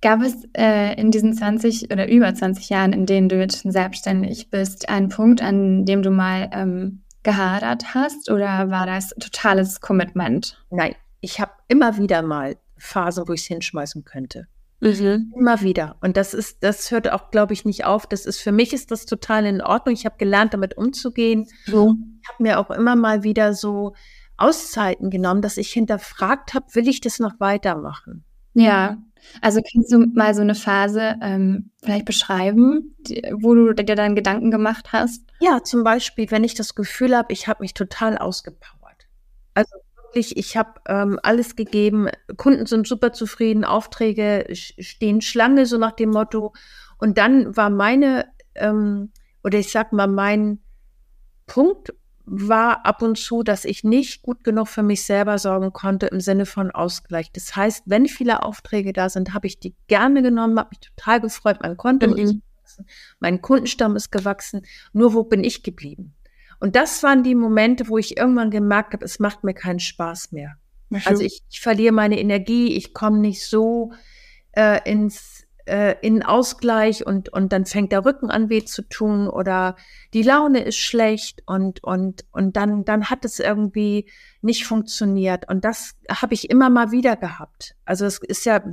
Gab 0.01 0.21
es 0.21 0.35
äh, 0.55 0.99
in 0.99 1.11
diesen 1.11 1.33
20 1.33 1.91
oder 1.91 2.07
über 2.07 2.33
20 2.33 2.69
Jahren, 2.69 2.93
in 2.93 3.05
denen 3.05 3.29
du 3.29 3.39
jetzt 3.39 3.61
schon 3.61 3.71
selbstständig 3.71 4.49
bist, 4.49 4.89
einen 4.89 5.09
Punkt, 5.09 5.41
an 5.41 5.85
dem 5.85 6.03
du 6.03 6.11
mal 6.11 6.49
ähm, 6.53 7.01
gehadert 7.23 7.95
hast 7.95 8.29
oder 8.29 8.69
war 8.69 8.85
das 8.85 9.09
totales 9.19 9.81
Commitment? 9.81 10.63
Nein, 10.69 10.95
ich 11.19 11.39
habe 11.39 11.51
immer 11.67 11.97
wieder 11.97 12.21
mal 12.21 12.57
Phasen, 12.77 13.27
wo 13.27 13.33
ich 13.33 13.41
es 13.41 13.47
hinschmeißen 13.47 14.05
könnte. 14.05 14.47
Mhm. 14.79 15.33
Immer 15.35 15.61
wieder. 15.61 15.95
Und 16.01 16.17
das 16.17 16.33
ist, 16.33 16.63
das 16.63 16.91
hört 16.91 17.11
auch, 17.11 17.31
glaube 17.31 17.53
ich, 17.53 17.65
nicht 17.65 17.85
auf. 17.85 18.05
Das 18.05 18.25
ist 18.25 18.39
für 18.39 18.51
mich 18.51 18.73
ist 18.73 18.91
das 18.91 19.05
total 19.05 19.45
in 19.45 19.61
Ordnung. 19.61 19.95
Ich 19.95 20.05
habe 20.05 20.17
gelernt, 20.17 20.53
damit 20.53 20.77
umzugehen. 20.77 21.47
So. 21.65 21.95
Ich 22.21 22.29
habe 22.29 22.43
mir 22.43 22.59
auch 22.59 22.69
immer 22.69 22.95
mal 22.95 23.23
wieder 23.23 23.53
so 23.53 23.93
Auszeiten 24.37 25.09
genommen, 25.09 25.41
dass 25.41 25.57
ich 25.57 25.71
hinterfragt 25.71 26.53
habe, 26.53 26.67
will 26.73 26.87
ich 26.87 27.01
das 27.01 27.17
noch 27.19 27.39
weitermachen? 27.39 28.23
Ja. 28.53 28.97
Also 29.41 29.61
kannst 29.61 29.91
du 29.91 29.99
mal 30.13 30.33
so 30.33 30.41
eine 30.41 30.55
Phase 30.55 31.15
ähm, 31.21 31.71
vielleicht 31.83 32.05
beschreiben, 32.05 32.95
die, 32.99 33.21
wo 33.33 33.53
du 33.53 33.73
dir 33.73 33.95
dann 33.95 34.15
Gedanken 34.15 34.51
gemacht 34.51 34.91
hast? 34.93 35.23
Ja, 35.39 35.63
zum 35.63 35.83
Beispiel, 35.83 36.29
wenn 36.31 36.43
ich 36.43 36.53
das 36.53 36.75
Gefühl 36.75 37.15
habe, 37.15 37.33
ich 37.33 37.47
habe 37.47 37.61
mich 37.61 37.73
total 37.73 38.17
ausgepowert. 38.17 39.07
Also 39.53 39.75
wirklich, 39.95 40.37
ich 40.37 40.57
habe 40.57 40.81
ähm, 40.87 41.19
alles 41.23 41.55
gegeben, 41.55 42.09
Kunden 42.37 42.65
sind 42.65 42.87
super 42.87 43.13
zufrieden, 43.13 43.65
Aufträge 43.65 44.47
stehen 44.53 45.21
Schlange, 45.21 45.65
so 45.65 45.77
nach 45.77 45.91
dem 45.91 46.09
Motto. 46.09 46.53
Und 46.97 47.17
dann 47.17 47.55
war 47.55 47.69
meine, 47.69 48.25
ähm, 48.55 49.11
oder 49.43 49.59
ich 49.59 49.71
sag 49.71 49.93
mal, 49.93 50.07
mein 50.07 50.59
Punkt 51.45 51.93
war 52.29 52.85
ab 52.85 53.01
und 53.01 53.17
zu, 53.17 53.41
dass 53.41 53.63
ich 53.63 53.85
nicht 53.85 54.21
gut 54.21 54.43
genug 54.43 54.67
für 54.67 54.83
mich 54.83 55.05
selber 55.05 55.37
sorgen 55.37 55.71
konnte 55.71 56.07
im 56.07 56.19
Sinne 56.19 56.45
von 56.45 56.71
Ausgleich. 56.71 57.31
Das 57.31 57.55
heißt, 57.55 57.83
wenn 57.85 58.05
viele 58.05 58.43
Aufträge 58.43 58.91
da 58.91 59.07
sind, 59.07 59.33
habe 59.33 59.47
ich 59.47 59.59
die 59.59 59.75
gerne 59.87 60.21
genommen, 60.21 60.59
habe 60.59 60.69
mich 60.71 60.81
total 60.81 61.21
gefreut, 61.21 61.59
mein 61.61 61.77
Konto 61.77 62.07
mhm. 62.07 62.17
ist 62.17 62.33
gewachsen, 62.33 62.85
mein 63.19 63.41
Kundenstamm 63.41 63.95
ist 63.95 64.11
gewachsen. 64.11 64.63
Nur 64.91 65.13
wo 65.13 65.23
bin 65.23 65.41
ich 65.41 65.63
geblieben? 65.63 66.15
Und 66.59 66.75
das 66.75 67.01
waren 67.01 67.23
die 67.23 67.35
Momente, 67.35 67.87
wo 67.87 67.97
ich 67.97 68.17
irgendwann 68.17 68.51
gemerkt 68.51 68.93
habe, 68.93 69.05
es 69.05 69.19
macht 69.19 69.45
mir 69.45 69.53
keinen 69.53 69.79
Spaß 69.79 70.33
mehr. 70.33 70.57
Also 71.05 71.23
ich, 71.23 71.43
ich 71.49 71.61
verliere 71.61 71.93
meine 71.93 72.19
Energie, 72.19 72.73
ich 72.73 72.93
komme 72.93 73.19
nicht 73.19 73.45
so 73.45 73.93
äh, 74.53 74.79
ins 74.89 75.46
äh, 75.67 75.95
in 76.01 76.23
Ausgleich 76.23 77.05
und 77.05 77.29
und 77.29 77.51
dann 77.51 77.65
fängt 77.65 77.91
der 77.91 78.05
Rücken 78.05 78.29
an 78.29 78.49
weh 78.49 78.63
zu 78.63 78.81
tun 78.81 79.27
oder 79.27 79.75
die 80.13 80.23
Laune 80.23 80.63
ist 80.63 80.77
schlecht 80.77 81.43
und 81.45 81.83
und 81.83 82.25
und 82.31 82.55
dann 82.55 82.85
dann 82.85 83.09
hat 83.09 83.25
es 83.25 83.39
irgendwie 83.39 84.09
nicht 84.41 84.65
funktioniert 84.65 85.49
und 85.49 85.65
das 85.65 85.95
habe 86.09 86.33
ich 86.33 86.49
immer 86.49 86.69
mal 86.69 86.91
wieder 86.91 87.15
gehabt. 87.15 87.75
Also 87.85 88.05
es 88.05 88.19
ist 88.19 88.45
ja 88.45 88.63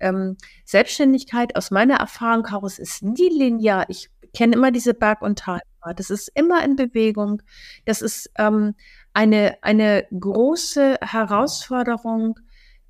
ähm, 0.00 0.36
Selbstständigkeit 0.64 1.56
aus 1.56 1.70
meiner 1.70 1.96
Erfahrung 1.96 2.48
heraus 2.48 2.78
ist 2.78 3.02
nie 3.02 3.28
linear. 3.30 3.86
Ich 3.88 4.10
kenne 4.34 4.54
immer 4.56 4.70
diese 4.70 4.94
Berg- 4.94 5.22
und 5.22 5.38
Tal. 5.38 5.60
Das 5.96 6.10
ist 6.10 6.30
immer 6.34 6.64
in 6.64 6.76
Bewegung. 6.76 7.42
Das 7.84 8.02
ist 8.02 8.30
ähm, 8.38 8.74
eine, 9.12 9.58
eine 9.62 10.06
große 10.18 10.98
Herausforderung. 11.00 12.38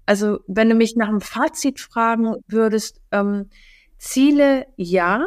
Also 0.07 0.41
wenn 0.47 0.69
du 0.69 0.75
mich 0.75 0.97
nach 0.97 1.09
einem 1.09 1.21
Fazit 1.21 1.81
fragen 1.81 2.37
würdest, 2.47 3.01
ähm, 3.11 3.49
Ziele 3.99 4.67
ja, 4.77 5.27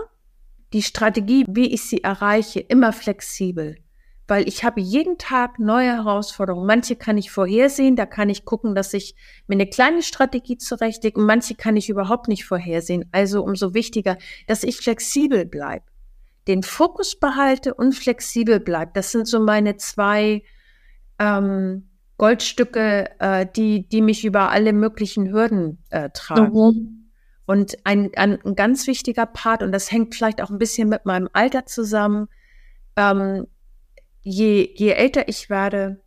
die 0.73 0.83
Strategie, 0.83 1.45
wie 1.47 1.73
ich 1.73 1.83
sie 1.83 2.03
erreiche, 2.03 2.59
immer 2.59 2.93
flexibel. 2.93 3.77
Weil 4.27 4.47
ich 4.47 4.65
habe 4.65 4.81
jeden 4.81 5.17
Tag 5.17 5.57
neue 5.57 5.93
Herausforderungen. 5.93 6.67
Manche 6.67 6.97
kann 6.97 7.17
ich 7.17 7.31
vorhersehen, 7.31 7.95
da 7.95 8.05
kann 8.05 8.29
ich 8.29 8.43
gucken, 8.43 8.75
dass 8.75 8.93
ich 8.93 9.15
mir 9.47 9.55
eine 9.55 9.67
kleine 9.67 10.03
Strategie 10.03 10.57
zurechtlege 10.57 11.17
und 11.17 11.25
manche 11.25 11.55
kann 11.55 11.77
ich 11.77 11.89
überhaupt 11.89 12.27
nicht 12.27 12.43
vorhersehen. 12.43 13.05
Also 13.13 13.41
umso 13.41 13.73
wichtiger, 13.73 14.17
dass 14.45 14.63
ich 14.63 14.77
flexibel 14.77 15.45
bleibe 15.45 15.85
den 16.47 16.63
Fokus 16.63 17.19
behalte 17.19 17.73
und 17.73 17.93
flexibel 17.93 18.59
bleibe. 18.59 18.91
Das 18.93 19.11
sind 19.11 19.27
so 19.27 19.39
meine 19.39 19.75
zwei 19.77 20.43
ähm, 21.19 21.89
Goldstücke, 22.17 23.09
äh, 23.19 23.45
die, 23.55 23.87
die 23.87 24.01
mich 24.01 24.25
über 24.25 24.49
alle 24.51 24.73
möglichen 24.73 25.31
Hürden 25.31 25.83
äh, 25.89 26.09
tragen. 26.09 26.53
Mhm. 26.53 27.11
Und 27.45 27.77
ein, 27.85 28.09
ein, 28.15 28.39
ein, 28.43 28.55
ganz 28.55 28.87
wichtiger 28.87 29.25
Part, 29.25 29.63
und 29.63 29.71
das 29.71 29.91
hängt 29.91 30.15
vielleicht 30.15 30.41
auch 30.41 30.49
ein 30.49 30.57
bisschen 30.57 30.89
mit 30.89 31.05
meinem 31.05 31.29
Alter 31.31 31.65
zusammen, 31.65 32.27
ähm, 32.97 33.47
je, 34.21 34.69
je 34.75 34.89
älter 34.89 35.29
ich 35.29 35.49
werde, 35.49 36.01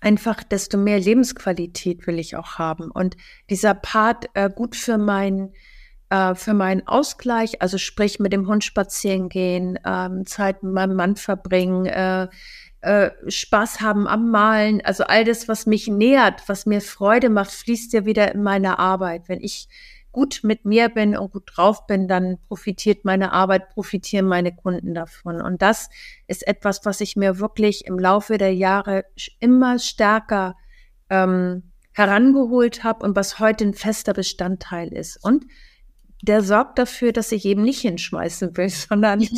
einfach 0.00 0.42
desto 0.42 0.76
mehr 0.76 0.98
Lebensqualität 0.98 2.06
will 2.06 2.18
ich 2.18 2.36
auch 2.36 2.58
haben. 2.58 2.90
Und 2.90 3.16
dieser 3.48 3.74
Part 3.74 4.26
äh, 4.34 4.50
gut 4.50 4.76
für 4.76 4.98
mein 4.98 5.52
äh, 6.10 6.34
für 6.34 6.54
meinen 6.54 6.86
Ausgleich, 6.86 7.62
also 7.62 7.78
sprich 7.78 8.18
mit 8.18 8.32
dem 8.32 8.48
Hund 8.48 8.64
spazieren 8.64 9.28
gehen, 9.28 9.78
ähm, 9.86 10.26
Zeit 10.26 10.62
mit 10.62 10.72
meinem 10.72 10.96
Mann 10.96 11.16
verbringen, 11.16 11.86
äh, 11.86 12.28
äh, 12.82 13.10
Spaß 13.26 13.80
haben 13.80 14.06
am 14.06 14.30
Malen, 14.30 14.80
also 14.84 15.04
all 15.04 15.24
das, 15.24 15.48
was 15.48 15.66
mich 15.66 15.88
nähert, 15.88 16.48
was 16.48 16.66
mir 16.66 16.80
Freude 16.80 17.28
macht, 17.28 17.50
fließt 17.50 17.92
ja 17.92 18.04
wieder 18.04 18.34
in 18.34 18.42
meine 18.42 18.78
Arbeit. 18.78 19.28
Wenn 19.28 19.40
ich 19.40 19.68
gut 20.12 20.40
mit 20.42 20.64
mir 20.64 20.88
bin 20.88 21.16
und 21.16 21.32
gut 21.32 21.44
drauf 21.54 21.86
bin, 21.86 22.08
dann 22.08 22.38
profitiert 22.48 23.04
meine 23.04 23.32
Arbeit, 23.32 23.70
profitieren 23.70 24.26
meine 24.26 24.54
Kunden 24.54 24.94
davon. 24.94 25.40
Und 25.40 25.62
das 25.62 25.88
ist 26.26 26.46
etwas, 26.46 26.84
was 26.84 27.00
ich 27.00 27.16
mir 27.16 27.38
wirklich 27.38 27.86
im 27.86 27.98
Laufe 27.98 28.38
der 28.38 28.54
Jahre 28.54 29.04
immer 29.38 29.78
stärker 29.78 30.56
ähm, 31.10 31.70
herangeholt 31.92 32.82
habe 32.82 33.04
und 33.04 33.14
was 33.14 33.38
heute 33.38 33.64
ein 33.64 33.74
fester 33.74 34.14
Bestandteil 34.14 34.88
ist. 34.88 35.22
Und 35.22 35.44
der 36.22 36.42
sorgt 36.42 36.78
dafür, 36.78 37.12
dass 37.12 37.32
ich 37.32 37.44
eben 37.44 37.62
nicht 37.62 37.80
hinschmeißen 37.80 38.56
will, 38.56 38.68
sondern 38.88 39.20
dass 39.20 39.30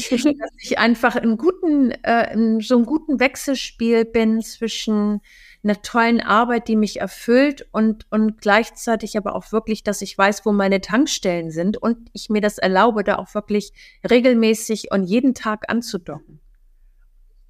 ich 0.58 0.78
einfach 0.78 1.16
in 1.16 1.36
guten, 1.36 1.92
äh, 2.02 2.32
in 2.32 2.60
so 2.60 2.76
einem 2.76 2.86
guten 2.86 3.20
Wechselspiel 3.20 4.04
bin 4.04 4.40
zwischen 4.42 5.20
einer 5.64 5.80
tollen 5.80 6.20
Arbeit, 6.20 6.66
die 6.66 6.74
mich 6.74 7.00
erfüllt 7.00 7.68
und, 7.70 8.06
und 8.10 8.40
gleichzeitig 8.40 9.16
aber 9.16 9.36
auch 9.36 9.52
wirklich, 9.52 9.84
dass 9.84 10.02
ich 10.02 10.18
weiß, 10.18 10.44
wo 10.44 10.50
meine 10.50 10.80
Tankstellen 10.80 11.52
sind 11.52 11.76
und 11.76 12.10
ich 12.12 12.30
mir 12.30 12.40
das 12.40 12.58
erlaube, 12.58 13.04
da 13.04 13.16
auch 13.16 13.32
wirklich 13.34 13.72
regelmäßig 14.08 14.90
und 14.90 15.04
jeden 15.04 15.34
Tag 15.34 15.70
anzudocken. 15.70 16.40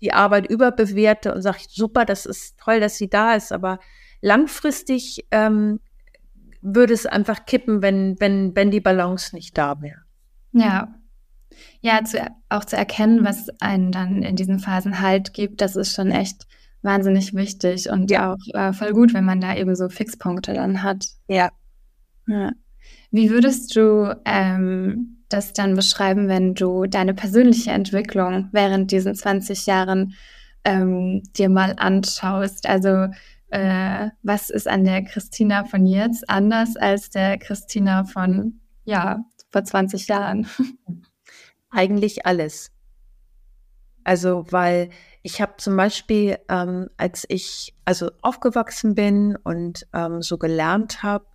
Die 0.03 0.13
Arbeit 0.13 0.51
überbewerte 0.51 1.35
und 1.35 1.41
sage, 1.41 1.61
super, 1.71 2.05
das 2.05 2.27
ist 2.27 2.59
toll, 2.59 2.81
dass 2.81 2.99
sie 2.99 3.09
da 3.09 3.35
ist, 3.35 3.51
aber 3.51 3.79
langfristig 4.21 5.27
ähm, 5.31 5.81
würde 6.63 6.95
es 6.95 7.07
einfach 7.07 7.45
kippen, 7.45 7.83
wenn, 7.83 8.19
wenn, 8.21 8.55
wenn 8.57 8.71
die 8.71 8.81
Balance 8.81 9.35
nicht 9.35 9.59
da 9.59 9.81
wäre. 9.83 10.01
Ja. 10.53 10.95
Ja, 11.81 12.03
zu, 12.05 12.19
auch 12.49 12.65
zu 12.65 12.77
erkennen, 12.77 13.25
was 13.25 13.49
einen 13.61 13.93
dann 13.93 14.23
in 14.23 14.37
diesen 14.37 14.59
Phasen 14.59 15.01
halt 15.01 15.35
gibt, 15.35 15.61
das 15.61 15.77
ist 15.77 15.95
schon 15.95 16.11
echt 16.11 16.47
wahnsinnig 16.83 17.35
wichtig 17.35 17.91
und 17.91 18.11
ja 18.11 18.33
auch 18.33 18.55
äh, 18.55 18.73
voll 18.73 18.93
gut, 18.93 19.15
wenn 19.15 19.25
man 19.25 19.41
da 19.41 19.55
eben 19.55 19.75
so 19.77 19.89
Fixpunkte 19.89 20.55
dann 20.55 20.83
hat. 20.83 21.07
Ja. 21.29 21.51
ja. 22.27 22.53
Wie 23.11 23.31
würdest 23.31 23.77
du 23.77 24.17
ähm, 24.25 25.25
das 25.29 25.53
dann 25.53 25.75
beschreiben, 25.75 26.29
wenn 26.29 26.55
du 26.55 26.87
deine 26.87 27.15
persönliche 27.15 27.71
Entwicklung 27.71 28.49
während 28.53 28.91
diesen 28.91 29.15
20 29.15 29.67
Jahren 29.67 30.15
ähm, 30.65 31.23
dir 31.37 31.49
mal 31.49 31.75
anschaust? 31.77 32.69
Also 32.69 33.09
äh, 33.53 34.09
was 34.23 34.49
ist 34.49 34.67
an 34.67 34.85
der 34.85 35.05
Christina 35.05 35.65
von 35.65 35.85
jetzt 35.85 36.29
anders 36.29 36.77
als 36.77 37.11
der 37.11 37.37
Christina 37.39 38.05
von, 38.05 38.61
ja, 38.85 39.25
vor 39.51 39.63
20 39.63 40.09
Jahren? 40.09 40.47
Eigentlich 41.71 42.25
alles. 42.25 42.73
Also, 44.05 44.47
weil 44.51 44.89
ich 45.23 45.43
habe 45.43 45.55
zum 45.59 45.77
Beispiel, 45.77 46.39
ähm, 46.49 46.89
als 46.97 47.27
ich 47.29 47.75
also 47.85 48.11
aufgewachsen 48.23 48.95
bin 48.95 49.37
und 49.37 49.87
ähm, 49.93 50.23
so 50.23 50.39
gelernt 50.39 51.03
habe, 51.03 51.27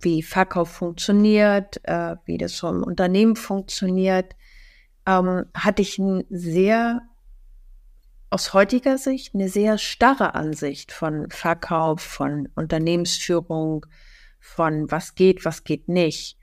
wie 0.00 0.22
Verkauf 0.22 0.68
funktioniert, 0.68 1.80
äh, 1.84 2.16
wie 2.26 2.36
das 2.36 2.58
so 2.58 2.68
im 2.68 2.82
Unternehmen 2.82 3.34
funktioniert, 3.34 4.36
ähm, 5.06 5.46
hatte 5.54 5.80
ich 5.80 5.98
ein 5.98 6.24
sehr, 6.28 7.00
aus 8.36 8.52
heutiger 8.52 8.98
Sicht, 8.98 9.34
eine 9.34 9.48
sehr 9.48 9.78
starre 9.78 10.34
Ansicht 10.34 10.92
von 10.92 11.30
Verkauf, 11.30 12.02
von 12.02 12.50
Unternehmensführung, 12.54 13.86
von 14.40 14.90
was 14.90 15.14
geht, 15.14 15.46
was 15.46 15.64
geht 15.64 15.88
nicht. 15.88 16.36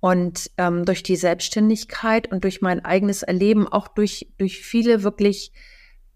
Und 0.00 0.50
ähm, 0.56 0.86
durch 0.86 1.02
die 1.02 1.16
Selbstständigkeit 1.16 2.32
und 2.32 2.44
durch 2.44 2.62
mein 2.62 2.82
eigenes 2.82 3.22
Erleben, 3.22 3.68
auch 3.68 3.88
durch, 3.88 4.32
durch 4.38 4.62
viele 4.62 5.02
wirklich 5.02 5.52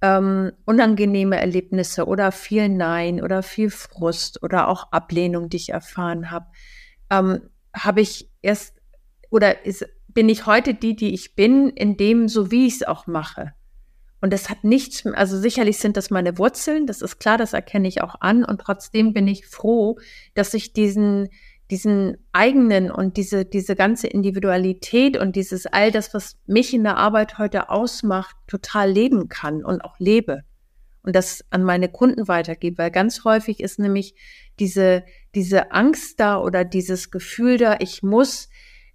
ähm, 0.01 0.53
unangenehme 0.65 1.39
Erlebnisse 1.39 2.07
oder 2.07 2.33
viel 2.33 2.71
Nein 2.71 3.23
oder 3.23 3.43
viel 3.43 3.69
Frust 3.69 4.43
oder 4.43 4.67
auch 4.67 4.93
Ablehnung, 4.93 5.51
die 5.51 5.59
ich 5.59 5.69
erfahren 5.69 6.31
habe, 6.31 6.47
ähm, 7.11 7.51
habe 7.77 8.01
ich 8.01 8.31
erst 8.41 8.81
oder 9.29 9.67
ist, 9.67 9.85
bin 10.09 10.31
ich 10.31 10.47
heute 10.47 10.73
die, 10.73 10.97
die 10.97 11.13
ich 11.13 11.35
bin, 11.35 11.69
in 11.69 11.99
dem, 11.99 12.29
so 12.29 12.51
wie 12.51 12.67
ich 12.67 12.77
es 12.77 12.83
auch 12.85 13.07
mache. 13.07 13.53
Und 14.21 14.33
das 14.33 14.51
hat 14.51 14.65
nichts, 14.65 15.07
also 15.07 15.39
sicherlich 15.39 15.79
sind 15.79 15.97
das 15.97 16.11
meine 16.11 16.39
Wurzeln, 16.39 16.87
das 16.87 17.03
ist 17.03 17.21
klar, 17.21 17.39
das 17.39 17.53
erkenne 17.53 17.87
ich 17.87 18.03
auch 18.03 18.17
an. 18.21 18.45
Und 18.45 18.61
trotzdem 18.61 19.13
bin 19.13 19.29
ich 19.29 19.47
froh, 19.47 19.99
dass 20.35 20.55
ich 20.55 20.73
diesen, 20.73 21.29
diesen 21.71 22.17
eigenen 22.33 22.91
und 22.91 23.17
diese, 23.17 23.45
diese 23.45 23.77
ganze 23.77 24.09
Individualität 24.09 25.17
und 25.17 25.37
dieses 25.37 25.67
all 25.67 25.93
das, 25.93 26.15
was 26.15 26.37
mich 26.47 26.75
in 26.75 26.83
der 26.83 26.97
Arbeit 26.97 27.39
heute 27.39 27.71
ausmacht, 27.71 28.35
total 28.49 28.91
leben 28.91 29.29
kann 29.29 29.65
und 29.65 29.83
auch 29.83 29.99
lebe. 29.99 30.43
Und 31.03 31.15
das 31.15 31.45
an 31.51 31.63
meine 31.63 31.89
Kunden 31.89 32.27
weitergebe, 32.27 32.79
weil 32.79 32.91
ganz 32.91 33.25
häufig 33.25 33.61
ist 33.61 33.79
nämlich 33.79 34.15
diese, 34.59 35.05
diese 35.35 35.71
Angst 35.71 36.19
da 36.19 36.41
oder 36.41 36.65
dieses 36.65 37.11
Gefühl 37.11 37.57
da, 37.57 37.77
ich 37.79 38.03
muss 38.03 38.49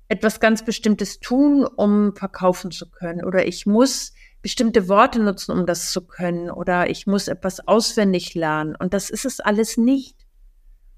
etwas 0.10 0.40
ganz 0.40 0.66
Bestimmtes 0.66 1.20
tun, 1.20 1.66
um 1.66 2.16
verkaufen 2.16 2.72
zu 2.72 2.90
können 2.90 3.24
oder 3.24 3.48
ich 3.48 3.66
muss 3.66 4.14
bestimmte 4.44 4.90
Worte 4.90 5.20
nutzen, 5.20 5.58
um 5.58 5.66
das 5.66 5.92
zu 5.92 6.06
können 6.06 6.52
oder 6.52 6.90
ich 6.90 7.08
muss 7.08 7.28
etwas 7.28 7.66
auswendig 7.66 8.36
lernen 8.36 8.76
und 8.76 8.94
das 8.94 9.10
ist 9.10 9.26
es 9.26 9.40
alles 9.40 9.78
nicht. 9.78 10.28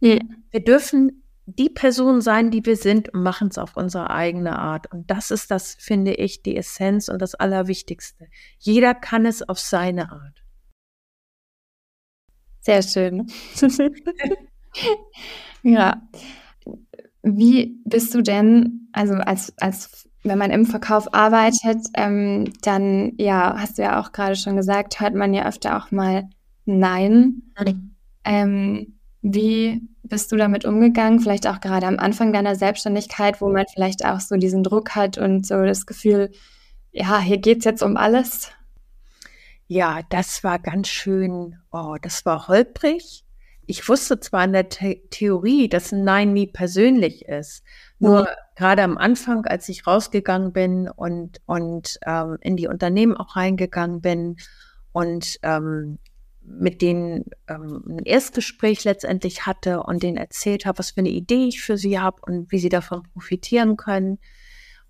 Ja. 0.02 0.18
Wir 0.50 0.64
dürfen 0.64 1.24
die 1.46 1.70
Person 1.70 2.22
sein, 2.22 2.50
die 2.50 2.66
wir 2.66 2.76
sind 2.76 3.14
und 3.14 3.22
machen 3.22 3.50
es 3.50 3.60
auf 3.60 3.78
unsere 3.78 4.10
eigene 4.10 4.58
Art 4.58 4.92
und 4.92 5.12
das 5.12 5.30
ist 5.30 5.52
das, 5.52 5.76
finde 5.76 6.16
ich, 6.16 6.42
die 6.42 6.58
Essenz 6.58 7.08
und 7.08 7.22
das 7.22 7.36
Allerwichtigste. 7.36 8.28
Jeder 8.58 8.96
kann 8.96 9.28
es 9.28 9.48
auf 9.48 9.60
seine 9.60 10.12
Art. 10.12 10.44
Sehr 12.62 12.82
schön. 12.82 13.32
ja. 15.62 16.02
Wie 17.22 17.80
bist 17.86 18.16
du 18.16 18.24
denn, 18.24 18.90
also 18.92 19.14
als, 19.14 19.54
als 19.60 20.10
wenn 20.26 20.38
man 20.38 20.52
im 20.52 20.66
Verkauf 20.66 21.14
arbeitet, 21.14 21.88
ähm, 21.94 22.52
dann 22.62 23.14
ja, 23.18 23.56
hast 23.58 23.78
du 23.78 23.84
ja 23.84 24.02
auch 24.02 24.12
gerade 24.12 24.36
schon 24.36 24.56
gesagt, 24.56 25.00
hört 25.00 25.14
man 25.14 25.34
ja 25.34 25.48
öfter 25.48 25.78
auch 25.78 25.92
mal 25.92 26.28
Nein. 26.66 27.44
Mhm. 27.60 27.96
Ähm, 28.24 29.00
wie 29.22 29.82
bist 30.04 30.32
du 30.32 30.36
damit 30.36 30.66
umgegangen? 30.66 31.20
Vielleicht 31.20 31.48
auch 31.48 31.62
gerade 31.62 31.86
am 31.86 32.00
Anfang 32.00 32.34
deiner 32.34 32.56
Selbstständigkeit, 32.56 33.40
wo 33.40 33.50
man 33.50 33.66
vielleicht 33.72 34.04
auch 34.04 34.20
so 34.20 34.36
diesen 34.36 34.64
Druck 34.64 34.96
hat 34.96 35.18
und 35.18 35.46
so 35.46 35.64
das 35.64 35.86
Gefühl, 35.86 36.32
ja, 36.92 37.20
hier 37.20 37.38
geht 37.38 37.60
es 37.60 37.66
jetzt 37.66 37.84
um 37.84 37.98
alles. 37.98 38.52
Ja, 39.68 40.02
das 40.10 40.44
war 40.44 40.60
ganz 40.60 40.88
schön, 40.88 41.58
oh, 41.72 41.98
das 42.02 42.26
war 42.26 42.48
holprig 42.48 43.26
ich 43.68 43.88
wusste 43.88 44.20
zwar 44.20 44.44
in 44.46 44.54
der 44.54 44.68
The 44.72 45.02
Theorie, 45.10 45.70
dass 45.70 45.92
ein 45.92 46.04
Nein 46.04 46.34
nie 46.34 46.48
persönlich 46.48 47.26
ist. 47.26 47.64
Nur 48.00 48.22
mhm. 48.22 48.28
gerade 48.56 48.84
am 48.84 48.98
Anfang, 48.98 49.46
als 49.46 49.70
ich 49.70 49.88
rausgegangen 49.88 50.52
bin 50.54 50.90
und, 50.90 51.42
und 51.46 51.98
ähm, 52.06 52.38
in 52.42 52.58
die 52.58 52.68
Unternehmen 52.68 53.16
auch 53.16 53.36
reingegangen 53.36 54.02
bin 54.02 54.38
und 54.92 55.38
ähm, 55.44 56.00
mit 56.42 56.82
denen 56.82 57.26
ähm, 57.48 57.84
ein 57.88 58.06
Erstgespräch 58.06 58.84
letztendlich 58.84 59.46
hatte 59.46 59.82
und 59.82 60.04
denen 60.04 60.18
erzählt 60.18 60.66
habe, 60.66 60.80
was 60.80 60.92
für 60.92 61.00
eine 61.00 61.10
Idee 61.10 61.46
ich 61.46 61.62
für 61.62 61.78
sie 61.78 62.00
habe 62.00 62.18
und 62.22 62.52
wie 62.52 62.60
sie 62.60 62.70
davon 62.70 63.04
profitieren 63.14 63.78
können. 63.78 64.20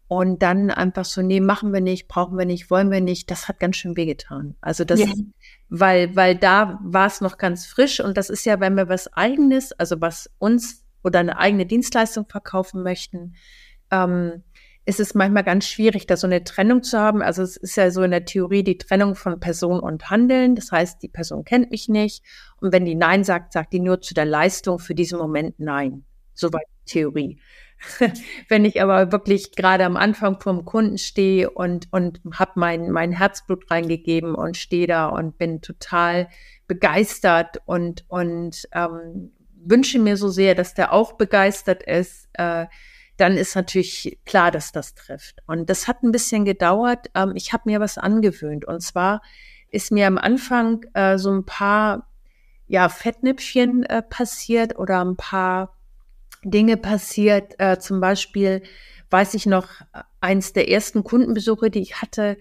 Und 0.08 0.44
dann 0.44 0.70
einfach 0.70 1.06
so, 1.06 1.24
nee, 1.24 1.39
machen 1.39 1.74
wir 1.74 1.82
nicht, 1.82 2.08
brauchen 2.08 2.38
wir 2.38 2.46
nicht, 2.46 2.70
wollen 2.70 2.91
wir 2.91 3.02
nicht, 3.02 3.32
das 3.32 3.48
hat 3.48 3.60
ganz 3.60 3.78
schön 3.78 3.98
wehgetan. 3.98 4.56
Also 4.62 4.84
das, 4.84 5.00
ja 5.00 5.08
weil, 5.70 6.15
weil 6.15 6.36
da 6.36 6.80
war 6.84 7.08
es 7.08 7.22
noch 7.22 7.38
ganz 7.38 7.65
frisch 7.65 8.00
und 8.00 8.18
das 8.18 8.30
ist 8.30 8.46
ja, 8.46 8.60
wenn 8.60 8.76
wir 8.76 8.89
was 8.89 9.12
eigenes, 9.13 9.72
also 9.74 10.00
was 10.00 10.30
uns 10.38 10.85
oder 11.06 11.20
eine 11.20 11.38
eigene 11.38 11.65
Dienstleistung 11.65 12.26
verkaufen 12.28 12.84
möchten, 12.84 13.36
ähm, 13.91 14.44
ist 14.86 15.00
es 15.00 15.15
manchmal 15.15 15.44
ganz 15.44 15.68
schwierig, 15.68 16.06
da 16.06 16.18
so 16.18 16.28
eine 16.28 16.44
Trennung 16.44 16.84
zu 16.84 17.00
haben. 17.00 17.22
Also 17.22 17.41
es 17.41 17.58
ist 17.58 17.76
ja 17.76 17.89
so 17.91 18.04
in 18.04 18.12
der 18.12 18.26
Theorie 18.26 18.63
die 18.63 18.78
Trennung 18.78 19.15
von 19.15 19.39
Person 19.39 19.80
und 19.80 20.10
Handeln. 20.10 20.56
Das 20.56 20.72
heißt, 20.72 21.02
die 21.02 21.08
Person 21.08 21.44
kennt 21.44 21.72
mich 21.72 21.89
nicht. 21.89 22.24
Und 22.60 22.72
wenn 22.72 22.86
die 22.86 22.96
Nein 22.96 23.24
sagt, 23.24 23.54
sagt 23.54 23.74
die 23.74 23.80
nur 23.80 24.02
zu 24.02 24.13
der 24.13 24.26
Leistung 24.26 24.80
für 24.80 24.94
diesen 24.94 25.18
Moment 25.18 25.60
Nein. 25.60 26.06
Soweit 26.34 26.65
Theorie. 26.86 27.39
Wenn 28.50 28.65
ich 28.65 28.82
aber 28.82 29.12
wirklich 29.12 29.52
gerade 29.52 29.86
am 29.86 29.98
Anfang 29.98 30.39
vom 30.39 30.65
Kunden 30.65 30.98
stehe 30.98 31.50
und, 31.50 31.88
und 31.91 32.22
habe 32.34 32.52
mein, 32.56 32.91
mein 32.91 33.12
Herzblut 33.12 33.70
reingegeben 33.70 34.36
und 34.36 34.58
stehe 34.58 34.88
da 34.88 35.08
und 35.08 35.38
bin 35.38 35.62
total 35.62 36.30
begeistert 36.68 37.62
und, 37.65 38.06
und 38.08 38.68
ähm, 38.72 39.32
wünsche 39.65 39.99
mir 39.99 40.17
so 40.17 40.30
sehr, 40.30 40.56
dass 40.56 40.73
der 40.73 40.93
auch 40.93 41.13
begeistert 41.13 41.84
ist, 41.84 42.30
äh, 42.34 42.65
dann 43.17 43.38
ist 43.38 43.56
natürlich 43.56 44.19
klar, 44.25 44.51
dass 44.51 44.71
das 44.71 44.93
trifft. 44.93 45.41
Und 45.47 45.69
das 45.69 45.88
hat 45.88 46.04
ein 46.04 46.12
bisschen 46.12 46.45
gedauert. 46.45 47.08
Ähm, 47.15 47.34
ich 47.36 47.54
habe 47.54 47.63
mir 47.65 47.80
was 47.80 47.97
angewöhnt. 47.97 48.65
Und 48.65 48.82
zwar 48.82 49.21
ist 49.69 49.91
mir 49.91 50.08
am 50.08 50.17
Anfang 50.17 50.86
äh, 50.93 51.17
so 51.17 51.32
ein 51.32 51.45
paar 51.45 52.10
ja, 52.67 52.89
Fettnäpfchen 52.89 53.84
äh, 53.84 54.01
passiert 54.01 54.78
oder 54.78 55.04
ein 55.04 55.15
paar 55.15 55.75
Dinge 56.43 56.78
passiert. 56.78 57.56
Äh, 57.58 57.80
zum 57.80 58.01
Beispiel 58.01 58.63
weiß 59.10 59.34
ich 59.36 59.45
noch, 59.45 59.67
eins 60.19 60.54
der 60.54 60.69
ersten 60.69 61.04
Kundenbesuche, 61.04 61.69
die 61.69 61.80
ich 61.80 62.01
hatte, 62.01 62.38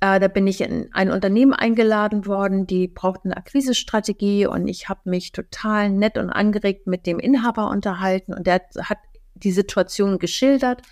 äh, 0.00 0.20
da 0.20 0.28
bin 0.28 0.46
ich 0.46 0.60
in 0.60 0.88
ein 0.92 1.10
Unternehmen 1.10 1.52
eingeladen 1.52 2.26
worden, 2.26 2.66
die 2.66 2.88
brauchten 2.88 3.28
eine 3.32 3.36
Akquisestrategie 3.36 4.46
und 4.46 4.68
ich 4.68 4.88
habe 4.88 5.10
mich 5.10 5.32
total 5.32 5.90
nett 5.90 6.18
und 6.18 6.30
angeregt 6.30 6.86
mit 6.86 7.06
dem 7.06 7.18
Inhaber 7.18 7.70
unterhalten 7.70 8.34
und 8.34 8.46
der 8.46 8.62
hat 8.80 8.98
die 9.34 9.52
Situation 9.52 10.18
geschildert 10.18 10.82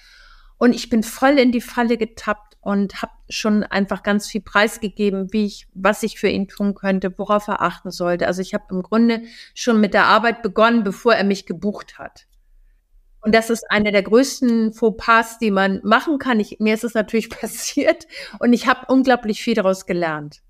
und 0.58 0.74
ich 0.74 0.88
bin 0.88 1.02
voll 1.02 1.38
in 1.38 1.52
die 1.52 1.60
Falle 1.60 1.96
getappt 1.96 2.56
und 2.60 3.00
habe 3.00 3.12
schon 3.28 3.62
einfach 3.62 4.02
ganz 4.02 4.26
viel 4.26 4.40
preisgegeben, 4.40 5.32
wie 5.32 5.46
ich, 5.46 5.68
was 5.74 6.02
ich 6.02 6.18
für 6.18 6.28
ihn 6.28 6.48
tun 6.48 6.74
könnte, 6.74 7.16
worauf 7.16 7.46
er 7.46 7.62
achten 7.62 7.92
sollte. 7.92 8.26
Also 8.26 8.42
ich 8.42 8.54
habe 8.54 8.64
im 8.70 8.82
Grunde 8.82 9.22
schon 9.54 9.80
mit 9.80 9.94
der 9.94 10.06
Arbeit 10.06 10.42
begonnen, 10.42 10.82
bevor 10.82 11.14
er 11.14 11.24
mich 11.24 11.46
gebucht 11.46 11.98
hat. 11.98 12.26
Und 13.26 13.34
das 13.34 13.50
ist 13.50 13.68
eine 13.72 13.90
der 13.90 14.04
größten 14.04 14.72
Fauxpas, 14.72 15.40
die 15.40 15.50
man 15.50 15.80
machen 15.82 16.20
kann. 16.20 16.38
Ich, 16.38 16.60
mir 16.60 16.74
ist 16.74 16.84
es 16.84 16.94
natürlich 16.94 17.28
passiert 17.40 18.06
und 18.38 18.52
ich 18.52 18.68
habe 18.68 18.86
unglaublich 18.86 19.42
viel 19.42 19.54
daraus 19.54 19.84
gelernt. 19.84 20.42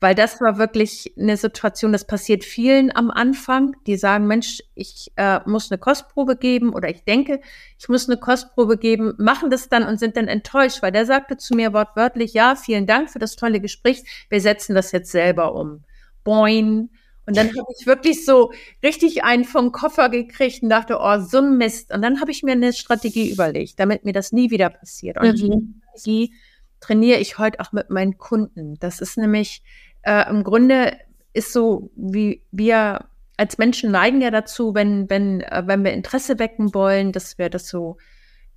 Weil 0.00 0.16
das 0.16 0.40
war 0.40 0.58
wirklich 0.58 1.14
eine 1.16 1.36
Situation, 1.36 1.92
das 1.92 2.08
passiert 2.08 2.42
vielen 2.42 2.94
am 2.94 3.12
Anfang, 3.12 3.76
die 3.86 3.96
sagen, 3.96 4.26
Mensch, 4.26 4.64
ich 4.74 5.12
äh, 5.14 5.38
muss 5.46 5.70
eine 5.70 5.78
Kostprobe 5.78 6.36
geben 6.36 6.72
oder 6.72 6.88
ich 6.88 7.04
denke, 7.04 7.40
ich 7.78 7.88
muss 7.88 8.08
eine 8.08 8.18
Kostprobe 8.18 8.78
geben, 8.78 9.14
machen 9.18 9.48
das 9.48 9.68
dann 9.68 9.84
und 9.84 10.00
sind 10.00 10.16
dann 10.16 10.26
enttäuscht, 10.26 10.82
weil 10.82 10.90
der 10.90 11.06
sagte 11.06 11.36
zu 11.36 11.54
mir 11.54 11.72
wortwörtlich, 11.72 12.34
ja, 12.34 12.56
vielen 12.56 12.86
Dank 12.86 13.10
für 13.10 13.20
das 13.20 13.36
tolle 13.36 13.60
Gespräch, 13.60 14.02
wir 14.28 14.40
setzen 14.40 14.74
das 14.74 14.90
jetzt 14.90 15.12
selber 15.12 15.54
um. 15.54 15.84
Boing, 16.24 16.90
und 17.28 17.36
dann 17.36 17.48
habe 17.48 17.66
ich 17.78 17.86
wirklich 17.86 18.24
so 18.24 18.52
richtig 18.82 19.22
einen 19.22 19.44
vom 19.44 19.70
Koffer 19.70 20.08
gekriegt 20.08 20.62
und 20.62 20.70
dachte, 20.70 20.96
oh, 20.98 21.20
so 21.20 21.38
ein 21.38 21.58
Mist. 21.58 21.92
Und 21.92 22.00
dann 22.00 22.22
habe 22.22 22.30
ich 22.30 22.42
mir 22.42 22.52
eine 22.52 22.72
Strategie 22.72 23.30
überlegt, 23.30 23.78
damit 23.78 24.06
mir 24.06 24.14
das 24.14 24.32
nie 24.32 24.50
wieder 24.50 24.70
passiert. 24.70 25.20
Und 25.20 25.34
mhm. 25.34 25.34
die 25.36 25.82
Strategie 25.82 26.34
trainiere 26.80 27.18
ich 27.18 27.38
heute 27.38 27.60
auch 27.60 27.72
mit 27.72 27.90
meinen 27.90 28.16
Kunden. 28.16 28.78
Das 28.80 29.02
ist 29.02 29.18
nämlich 29.18 29.62
äh, 30.04 30.26
im 30.30 30.42
Grunde 30.42 30.96
ist 31.34 31.52
so, 31.52 31.90
wie 31.96 32.42
wir 32.50 33.04
als 33.36 33.58
Menschen 33.58 33.90
neigen 33.90 34.22
ja 34.22 34.30
dazu, 34.30 34.74
wenn, 34.74 35.10
wenn, 35.10 35.42
äh, 35.42 35.64
wenn 35.66 35.84
wir 35.84 35.92
Interesse 35.92 36.38
wecken 36.38 36.72
wollen, 36.72 37.12
dass 37.12 37.36
wir 37.36 37.50
das 37.50 37.68
so, 37.68 37.98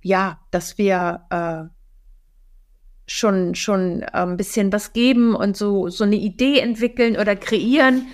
ja, 0.00 0.40
dass 0.50 0.78
wir 0.78 1.26
äh, 1.28 1.64
schon, 3.06 3.54
schon 3.54 4.00
äh, 4.00 4.06
ein 4.12 4.38
bisschen 4.38 4.72
was 4.72 4.94
geben 4.94 5.34
und 5.34 5.58
so, 5.58 5.90
so 5.90 6.04
eine 6.04 6.16
Idee 6.16 6.60
entwickeln 6.60 7.18
oder 7.18 7.36
kreieren. 7.36 8.06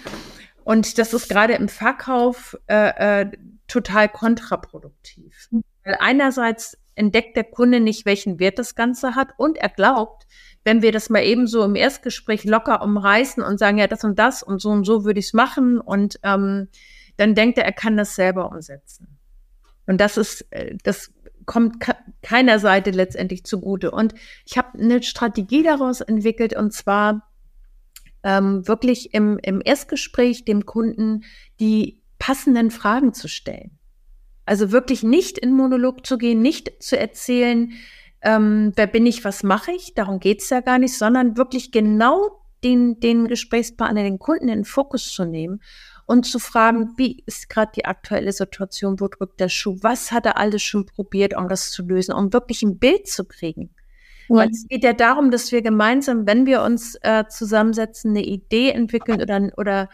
Und 0.68 0.98
das 0.98 1.14
ist 1.14 1.30
gerade 1.30 1.54
im 1.54 1.70
Verkauf 1.70 2.54
äh, 2.66 3.22
äh, 3.22 3.30
total 3.68 4.06
kontraproduktiv. 4.06 5.48
Weil 5.82 5.96
einerseits 5.98 6.76
entdeckt 6.94 7.38
der 7.38 7.44
Kunde 7.44 7.80
nicht, 7.80 8.04
welchen 8.04 8.38
Wert 8.38 8.58
das 8.58 8.74
Ganze 8.74 9.14
hat 9.14 9.30
und 9.38 9.56
er 9.56 9.70
glaubt, 9.70 10.26
wenn 10.64 10.82
wir 10.82 10.92
das 10.92 11.08
mal 11.08 11.24
eben 11.24 11.46
so 11.46 11.64
im 11.64 11.74
Erstgespräch 11.74 12.44
locker 12.44 12.82
umreißen 12.82 13.42
und 13.42 13.56
sagen, 13.56 13.78
ja, 13.78 13.86
das 13.86 14.04
und 14.04 14.18
das 14.18 14.42
und 14.42 14.60
so 14.60 14.68
und 14.68 14.84
so 14.84 15.06
würde 15.06 15.20
ich 15.20 15.28
es 15.28 15.32
machen 15.32 15.80
und 15.80 16.20
ähm, 16.22 16.68
dann 17.16 17.34
denkt 17.34 17.56
er, 17.56 17.64
er 17.64 17.72
kann 17.72 17.96
das 17.96 18.14
selber 18.14 18.52
umsetzen. 18.52 19.18
Und 19.86 20.02
das 20.02 20.18
ist, 20.18 20.46
äh, 20.50 20.76
das 20.84 21.10
kommt 21.46 21.82
keiner 22.20 22.58
Seite 22.58 22.90
letztendlich 22.90 23.44
zugute. 23.44 23.90
Und 23.90 24.12
ich 24.44 24.58
habe 24.58 24.78
eine 24.78 25.02
Strategie 25.02 25.62
daraus 25.62 26.02
entwickelt 26.02 26.54
und 26.54 26.74
zwar 26.74 27.27
ähm, 28.22 28.66
wirklich 28.66 29.14
im, 29.14 29.38
im 29.42 29.60
Erstgespräch 29.64 30.44
dem 30.44 30.66
Kunden 30.66 31.24
die 31.60 32.00
passenden 32.18 32.70
Fragen 32.70 33.14
zu 33.14 33.28
stellen. 33.28 33.78
Also 34.44 34.72
wirklich 34.72 35.02
nicht 35.02 35.38
in 35.38 35.52
Monolog 35.52 36.06
zu 36.06 36.18
gehen, 36.18 36.40
nicht 36.40 36.82
zu 36.82 36.98
erzählen, 36.98 37.72
ähm, 38.22 38.72
wer 38.74 38.86
bin 38.86 39.06
ich, 39.06 39.24
was 39.24 39.42
mache 39.42 39.72
ich, 39.72 39.94
darum 39.94 40.18
geht's 40.18 40.50
ja 40.50 40.60
gar 40.60 40.78
nicht, 40.78 40.96
sondern 40.96 41.36
wirklich 41.36 41.70
genau 41.70 42.42
den, 42.64 42.98
den 42.98 43.28
Gesprächspartner, 43.28 44.02
den 44.02 44.18
Kunden 44.18 44.48
in 44.48 44.58
den 44.58 44.64
Fokus 44.64 45.12
zu 45.12 45.24
nehmen 45.24 45.60
und 46.06 46.24
zu 46.24 46.38
fragen, 46.38 46.94
wie 46.96 47.22
ist 47.26 47.48
gerade 47.48 47.72
die 47.76 47.84
aktuelle 47.84 48.32
Situation, 48.32 48.98
wo 48.98 49.08
drückt 49.08 49.38
der 49.40 49.48
Schuh, 49.48 49.76
was 49.82 50.10
hat 50.10 50.26
er 50.26 50.38
alles 50.38 50.62
schon 50.62 50.86
probiert, 50.86 51.36
um 51.36 51.48
das 51.48 51.70
zu 51.70 51.82
lösen, 51.82 52.14
um 52.14 52.32
wirklich 52.32 52.62
ein 52.62 52.78
Bild 52.78 53.06
zu 53.06 53.24
kriegen. 53.24 53.70
Ja. 54.28 54.36
Weil 54.36 54.50
es 54.50 54.66
geht 54.68 54.84
ja 54.84 54.92
darum, 54.92 55.30
dass 55.30 55.52
wir 55.52 55.62
gemeinsam, 55.62 56.26
wenn 56.26 56.46
wir 56.46 56.62
uns 56.62 56.96
äh, 57.02 57.24
zusammensetzen, 57.28 58.10
eine 58.10 58.24
Idee 58.24 58.70
entwickeln 58.70 59.22
oder, 59.22 59.50
oder 59.56 59.88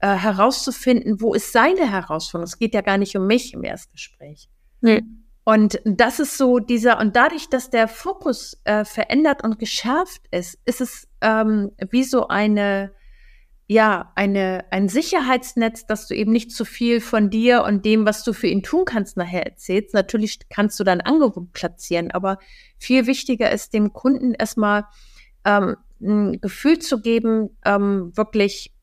äh, 0.00 0.08
herauszufinden, 0.08 1.20
wo 1.20 1.32
ist 1.34 1.52
seine 1.52 1.90
Herausforderung. 1.90 2.44
Es 2.44 2.58
geht 2.58 2.74
ja 2.74 2.80
gar 2.80 2.98
nicht 2.98 3.16
um 3.16 3.26
mich 3.26 3.54
im 3.54 3.64
Erstgespräch. 3.64 4.48
Nee. 4.80 5.02
Und 5.44 5.80
das 5.84 6.20
ist 6.20 6.38
so 6.38 6.58
dieser, 6.58 7.00
und 7.00 7.16
dadurch, 7.16 7.48
dass 7.48 7.70
der 7.70 7.88
Fokus 7.88 8.60
äh, 8.64 8.84
verändert 8.84 9.42
und 9.42 9.58
geschärft 9.58 10.22
ist, 10.30 10.58
ist 10.64 10.80
es 10.80 11.08
ähm, 11.20 11.72
wie 11.90 12.04
so 12.04 12.28
eine, 12.28 12.92
ja, 13.72 14.12
eine, 14.16 14.66
ein 14.70 14.88
Sicherheitsnetz, 14.88 15.86
dass 15.86 16.06
du 16.06 16.14
eben 16.14 16.30
nicht 16.30 16.52
zu 16.52 16.66
viel 16.66 17.00
von 17.00 17.30
dir 17.30 17.64
und 17.64 17.86
dem, 17.86 18.04
was 18.04 18.22
du 18.22 18.34
für 18.34 18.46
ihn 18.46 18.62
tun 18.62 18.84
kannst, 18.84 19.16
nachher 19.16 19.46
erzählst. 19.46 19.94
Natürlich 19.94 20.40
kannst 20.50 20.78
du 20.78 20.84
dein 20.84 21.00
Angebot 21.00 21.52
platzieren, 21.52 22.10
aber 22.10 22.38
viel 22.78 23.06
wichtiger 23.06 23.50
ist 23.50 23.72
dem 23.72 23.94
Kunden 23.94 24.34
erstmal 24.34 24.84
ähm, 25.46 25.76
ein 26.02 26.40
Gefühl 26.40 26.80
zu 26.80 27.00
geben, 27.00 27.56
ähm, 27.64 28.12
wirklich 28.14 28.74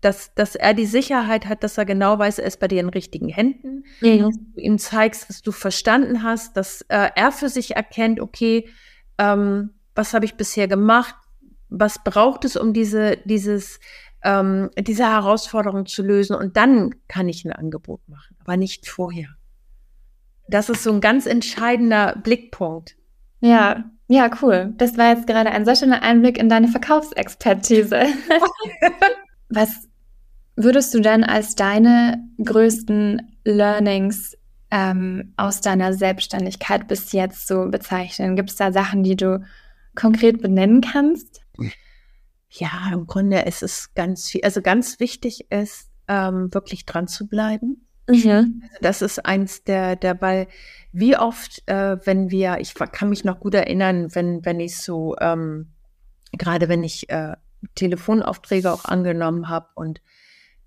dass, 0.00 0.34
dass 0.34 0.56
er 0.56 0.74
die 0.74 0.86
Sicherheit 0.86 1.46
hat, 1.46 1.62
dass 1.62 1.78
er 1.78 1.84
genau 1.84 2.18
weiß, 2.18 2.40
er 2.40 2.46
ist 2.46 2.58
bei 2.58 2.66
dir 2.66 2.80
in 2.80 2.88
richtigen 2.88 3.28
Händen. 3.28 3.84
Mhm. 4.00 4.18
Dass 4.18 4.34
du 4.34 4.60
ihm 4.60 4.78
zeigst, 4.78 5.28
dass 5.28 5.42
du 5.42 5.52
verstanden 5.52 6.24
hast, 6.24 6.56
dass 6.56 6.82
äh, 6.88 7.10
er 7.14 7.30
für 7.30 7.48
sich 7.48 7.76
erkennt, 7.76 8.18
okay, 8.18 8.68
ähm, 9.18 9.70
was 9.94 10.12
habe 10.12 10.24
ich 10.24 10.34
bisher 10.34 10.66
gemacht? 10.66 11.14
Was 11.74 12.02
braucht 12.04 12.44
es, 12.44 12.56
um 12.56 12.72
diese, 12.72 13.16
dieses, 13.24 13.80
ähm, 14.22 14.70
diese 14.78 15.04
Herausforderung 15.04 15.86
zu 15.86 16.02
lösen? 16.02 16.36
Und 16.36 16.56
dann 16.56 16.94
kann 17.08 17.28
ich 17.28 17.44
ein 17.44 17.52
Angebot 17.52 18.06
machen, 18.08 18.36
aber 18.40 18.56
nicht 18.56 18.88
vorher. 18.88 19.28
Das 20.48 20.68
ist 20.68 20.82
so 20.82 20.92
ein 20.92 21.00
ganz 21.00 21.26
entscheidender 21.26 22.16
Blickpunkt. 22.22 22.96
Ja, 23.40 23.84
ja, 24.08 24.30
cool. 24.42 24.74
Das 24.76 24.98
war 24.98 25.14
jetzt 25.14 25.26
gerade 25.26 25.50
ein 25.50 25.64
sehr 25.64 25.76
schöner 25.76 26.02
Einblick 26.02 26.36
in 26.36 26.48
deine 26.48 26.68
Verkaufsexpertise. 26.68 28.02
Was 29.48 29.88
würdest 30.56 30.92
du 30.92 31.00
denn 31.00 31.24
als 31.24 31.54
deine 31.54 32.22
größten 32.44 33.22
Learnings 33.44 34.36
ähm, 34.70 35.32
aus 35.36 35.60
deiner 35.60 35.92
Selbstständigkeit 35.94 36.88
bis 36.88 37.12
jetzt 37.12 37.46
so 37.46 37.68
bezeichnen? 37.70 38.36
Gibt 38.36 38.50
es 38.50 38.56
da 38.56 38.72
Sachen, 38.72 39.02
die 39.02 39.16
du 39.16 39.42
konkret 39.94 40.42
benennen 40.42 40.80
kannst? 40.80 41.41
Ja, 42.54 42.90
im 42.92 43.06
Grunde 43.06 43.40
ist 43.40 43.62
es 43.62 43.94
ganz 43.94 44.28
viel, 44.28 44.42
also 44.44 44.60
ganz 44.60 45.00
wichtig 45.00 45.50
ist, 45.50 45.88
ähm, 46.06 46.52
wirklich 46.52 46.84
dran 46.84 47.08
zu 47.08 47.26
bleiben. 47.26 47.86
Mhm. 48.08 48.62
Also 48.62 48.76
das 48.82 49.02
ist 49.02 49.24
eins 49.24 49.64
der, 49.64 49.96
der, 49.96 50.20
weil 50.20 50.48
wie 50.92 51.16
oft, 51.16 51.62
äh, 51.66 51.96
wenn 52.04 52.30
wir, 52.30 52.58
ich 52.60 52.74
kann 52.74 53.08
mich 53.08 53.24
noch 53.24 53.40
gut 53.40 53.54
erinnern, 53.54 54.14
wenn, 54.14 54.44
wenn 54.44 54.60
ich 54.60 54.76
so, 54.76 55.16
ähm, 55.18 55.72
gerade 56.32 56.68
wenn 56.68 56.84
ich 56.84 57.08
äh, 57.08 57.36
Telefonaufträge 57.74 58.70
auch 58.70 58.84
angenommen 58.84 59.48
habe 59.48 59.68
und 59.74 60.02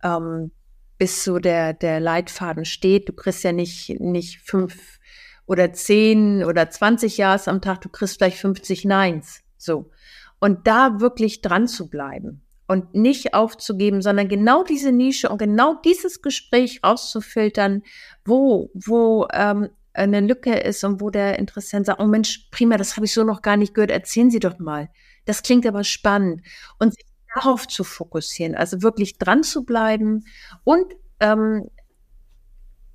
ähm, 0.01 0.51
bis 0.97 1.23
so 1.23 1.37
der, 1.37 1.73
der 1.73 1.99
Leitfaden 1.99 2.65
steht. 2.65 3.09
Du 3.09 3.13
kriegst 3.13 3.43
ja 3.43 3.51
nicht, 3.51 3.99
nicht 3.99 4.39
fünf 4.39 4.99
oder 5.45 5.73
zehn 5.73 6.43
oder 6.43 6.71
zwanzig 6.71 7.17
Jahres 7.17 7.47
am 7.47 7.61
Tag, 7.61 7.81
du 7.81 7.89
kriegst 7.89 8.17
vielleicht 8.17 8.39
50 8.39 8.85
Neins. 8.85 9.41
So. 9.57 9.91
Und 10.39 10.67
da 10.67 10.99
wirklich 10.99 11.41
dran 11.41 11.67
zu 11.67 11.89
bleiben 11.89 12.41
und 12.67 12.93
nicht 12.93 13.33
aufzugeben, 13.33 14.01
sondern 14.01 14.27
genau 14.27 14.63
diese 14.63 14.91
Nische 14.91 15.29
und 15.29 15.37
genau 15.37 15.75
dieses 15.83 16.21
Gespräch 16.21 16.81
rauszufiltern, 16.83 17.83
wo, 18.25 18.69
wo 18.73 19.27
ähm, 19.33 19.69
eine 19.93 20.19
Lücke 20.19 20.55
ist 20.55 20.83
und 20.83 20.99
wo 20.99 21.09
der 21.09 21.39
Interessent 21.39 21.85
sagt, 21.85 22.01
oh 22.01 22.05
Mensch, 22.05 22.47
prima, 22.51 22.77
das 22.77 22.95
habe 22.95 23.05
ich 23.05 23.13
so 23.13 23.23
noch 23.23 23.41
gar 23.41 23.57
nicht 23.57 23.73
gehört, 23.73 23.91
erzählen 23.91 24.29
Sie 24.29 24.39
doch 24.39 24.59
mal. 24.59 24.89
Das 25.25 25.41
klingt 25.41 25.65
aber 25.65 25.83
spannend. 25.83 26.41
Und 26.79 26.93
sich 26.93 27.05
darauf 27.33 27.67
zu 27.67 27.83
fokussieren, 27.83 28.55
also 28.55 28.81
wirklich 28.81 29.17
dran 29.17 29.43
zu 29.43 29.65
bleiben 29.65 30.25
und 30.63 30.85
ähm, 31.19 31.69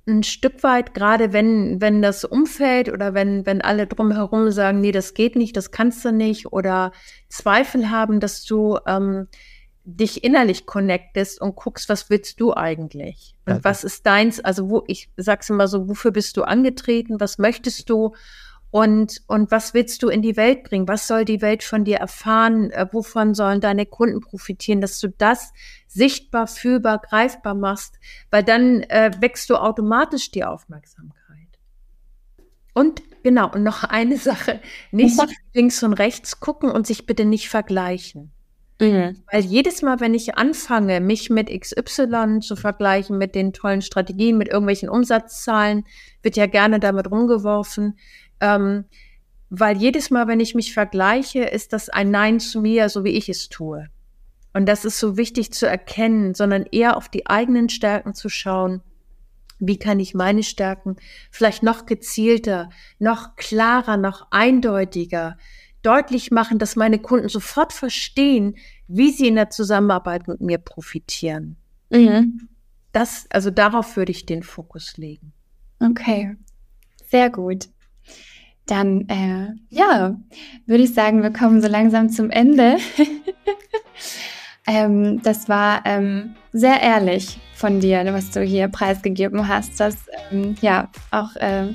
ein 0.07 0.23
Stück 0.23 0.63
weit, 0.63 0.93
gerade 0.93 1.33
wenn, 1.33 1.79
wenn 1.79 2.01
das 2.01 2.25
umfällt 2.25 2.89
oder 2.89 3.13
wenn, 3.13 3.45
wenn 3.45 3.61
alle 3.61 3.87
drumherum 3.87 4.51
sagen, 4.51 4.81
nee, 4.81 4.91
das 4.91 5.13
geht 5.13 5.35
nicht, 5.35 5.55
das 5.55 5.71
kannst 5.71 6.03
du 6.03 6.11
nicht 6.11 6.51
oder 6.51 6.91
Zweifel 7.29 7.91
haben, 7.91 8.19
dass 8.19 8.43
du 8.43 8.79
ähm, 8.87 9.27
dich 9.83 10.23
innerlich 10.23 10.65
connectest 10.65 11.41
und 11.41 11.55
guckst, 11.55 11.89
was 11.89 12.09
willst 12.09 12.39
du 12.39 12.53
eigentlich? 12.53 13.35
Und 13.45 13.55
ja. 13.55 13.63
was 13.63 13.83
ist 13.83 14.05
deins? 14.05 14.39
Also 14.39 14.69
wo, 14.69 14.83
ich 14.87 15.09
sag's 15.17 15.49
immer 15.49 15.67
so, 15.67 15.87
wofür 15.87 16.11
bist 16.11 16.37
du 16.37 16.43
angetreten? 16.43 17.19
Was 17.19 17.37
möchtest 17.37 17.89
du? 17.89 18.15
Und, 18.71 19.21
und 19.27 19.51
was 19.51 19.73
willst 19.73 20.01
du 20.01 20.07
in 20.07 20.21
die 20.21 20.37
Welt 20.37 20.63
bringen? 20.63 20.87
Was 20.87 21.05
soll 21.05 21.25
die 21.25 21.41
Welt 21.41 21.61
von 21.61 21.83
dir 21.83 21.97
erfahren? 21.97 22.71
Äh, 22.71 22.87
wovon 22.91 23.33
sollen 23.33 23.59
deine 23.59 23.85
Kunden 23.85 24.21
profitieren? 24.21 24.79
Dass 24.79 24.99
du 24.99 25.09
das 25.09 25.51
sichtbar, 25.87 26.47
fühlbar, 26.47 26.99
greifbar 26.99 27.53
machst, 27.53 27.99
weil 28.29 28.43
dann 28.43 28.81
äh, 28.83 29.11
wächst 29.19 29.49
du 29.49 29.57
automatisch 29.57 30.31
die 30.31 30.45
Aufmerksamkeit. 30.45 31.19
Und 32.73 33.01
genau, 33.23 33.51
und 33.51 33.63
noch 33.63 33.83
eine 33.83 34.17
Sache, 34.17 34.61
nicht 34.91 35.19
links 35.53 35.83
und 35.83 35.93
rechts 35.93 36.39
gucken 36.39 36.71
und 36.71 36.87
sich 36.87 37.05
bitte 37.05 37.25
nicht 37.25 37.49
vergleichen. 37.49 38.31
Mhm. 38.79 39.17
Weil 39.31 39.43
jedes 39.43 39.81
Mal, 39.81 39.99
wenn 39.99 40.15
ich 40.15 40.37
anfange, 40.37 41.01
mich 41.01 41.29
mit 41.29 41.49
XY 41.49 42.39
zu 42.41 42.55
vergleichen, 42.55 43.17
mit 43.17 43.35
den 43.35 43.53
tollen 43.53 43.81
Strategien, 43.81 44.37
mit 44.37 44.47
irgendwelchen 44.47 44.89
Umsatzzahlen, 44.89 45.83
wird 46.23 46.35
ja 46.35 46.47
gerne 46.47 46.79
damit 46.79 47.11
rumgeworfen, 47.11 47.99
ähm, 48.41 48.85
weil 49.49 49.77
jedes 49.77 50.09
Mal, 50.09 50.27
wenn 50.27 50.39
ich 50.39 50.55
mich 50.55 50.73
vergleiche, 50.73 51.43
ist 51.43 51.73
das 51.73 51.89
ein 51.89 52.11
Nein 52.11 52.39
zu 52.39 52.61
mir, 52.61 52.89
so 52.89 53.03
wie 53.03 53.09
ich 53.11 53.29
es 53.29 53.49
tue. 53.49 53.87
Und 54.53 54.65
das 54.65 54.85
ist 54.85 54.99
so 54.99 55.17
wichtig 55.17 55.53
zu 55.53 55.65
erkennen, 55.65 56.33
sondern 56.33 56.65
eher 56.71 56.97
auf 56.97 57.09
die 57.09 57.27
eigenen 57.27 57.69
Stärken 57.69 58.13
zu 58.13 58.29
schauen. 58.29 58.81
Wie 59.59 59.77
kann 59.77 59.99
ich 59.99 60.13
meine 60.13 60.43
Stärken 60.43 60.95
vielleicht 61.31 61.63
noch 61.63 61.85
gezielter, 61.85 62.69
noch 62.99 63.35
klarer, 63.35 63.95
noch 63.97 64.27
eindeutiger 64.31 65.37
deutlich 65.81 66.31
machen, 66.31 66.59
dass 66.59 66.75
meine 66.75 66.99
Kunden 66.99 67.29
sofort 67.29 67.73
verstehen, 67.73 68.55
wie 68.87 69.11
sie 69.11 69.27
in 69.27 69.35
der 69.35 69.49
Zusammenarbeit 69.49 70.27
mit 70.27 70.41
mir 70.41 70.57
profitieren. 70.57 71.57
Mhm. 71.89 72.49
Das, 72.91 73.25
also 73.29 73.51
darauf 73.51 73.95
würde 73.95 74.11
ich 74.11 74.25
den 74.25 74.43
Fokus 74.43 74.97
legen. 74.97 75.33
Okay, 75.79 76.35
sehr 77.09 77.29
gut. 77.29 77.69
Dann, 78.71 79.01
äh, 79.09 79.49
ja, 79.69 80.15
würde 80.65 80.83
ich 80.83 80.93
sagen, 80.93 81.23
wir 81.23 81.33
kommen 81.33 81.61
so 81.61 81.67
langsam 81.67 82.07
zum 82.07 82.29
Ende. 82.29 82.77
ähm, 84.65 85.21
das 85.23 85.49
war 85.49 85.81
ähm, 85.83 86.35
sehr 86.53 86.81
ehrlich 86.81 87.37
von 87.53 87.81
dir, 87.81 88.05
was 88.13 88.31
du 88.31 88.41
hier 88.41 88.69
preisgegeben 88.69 89.49
hast. 89.49 89.77
Das, 89.77 89.97
ähm, 90.31 90.55
ja, 90.61 90.87
auch 91.11 91.35
äh, 91.35 91.67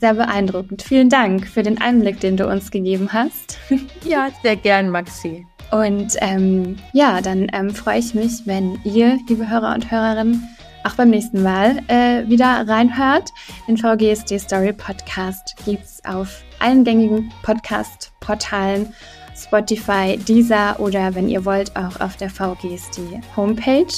sehr 0.00 0.14
beeindruckend. 0.14 0.82
Vielen 0.82 1.08
Dank 1.08 1.46
für 1.46 1.62
den 1.62 1.80
Einblick, 1.80 2.18
den 2.18 2.36
du 2.36 2.48
uns 2.48 2.72
gegeben 2.72 3.12
hast. 3.12 3.56
ja, 4.04 4.26
sehr 4.42 4.56
gern, 4.56 4.90
Maxi. 4.90 5.46
Und 5.70 6.16
ähm, 6.18 6.78
ja, 6.92 7.20
dann 7.20 7.46
ähm, 7.52 7.70
freue 7.70 8.00
ich 8.00 8.12
mich, 8.12 8.44
wenn 8.46 8.76
ihr, 8.82 9.20
liebe 9.28 9.48
Hörer 9.48 9.72
und 9.72 9.88
Hörerinnen, 9.88 10.48
auch 10.84 10.94
beim 10.94 11.10
nächsten 11.10 11.42
Mal 11.42 11.78
äh, 11.88 12.28
wieder 12.28 12.66
reinhört. 12.66 13.30
Den 13.68 13.76
VGSD 13.76 14.38
Story 14.38 14.72
Podcast 14.72 15.54
gibt 15.64 15.84
es 15.84 16.04
auf 16.04 16.42
allen 16.58 16.84
gängigen 16.84 17.32
Podcast-Portalen, 17.42 18.92
Spotify, 19.36 20.16
Deezer 20.16 20.78
oder 20.78 21.14
wenn 21.14 21.28
ihr 21.28 21.44
wollt, 21.44 21.76
auch 21.76 22.00
auf 22.00 22.16
der 22.16 22.30
VGSD 22.30 23.20
Homepage. 23.36 23.92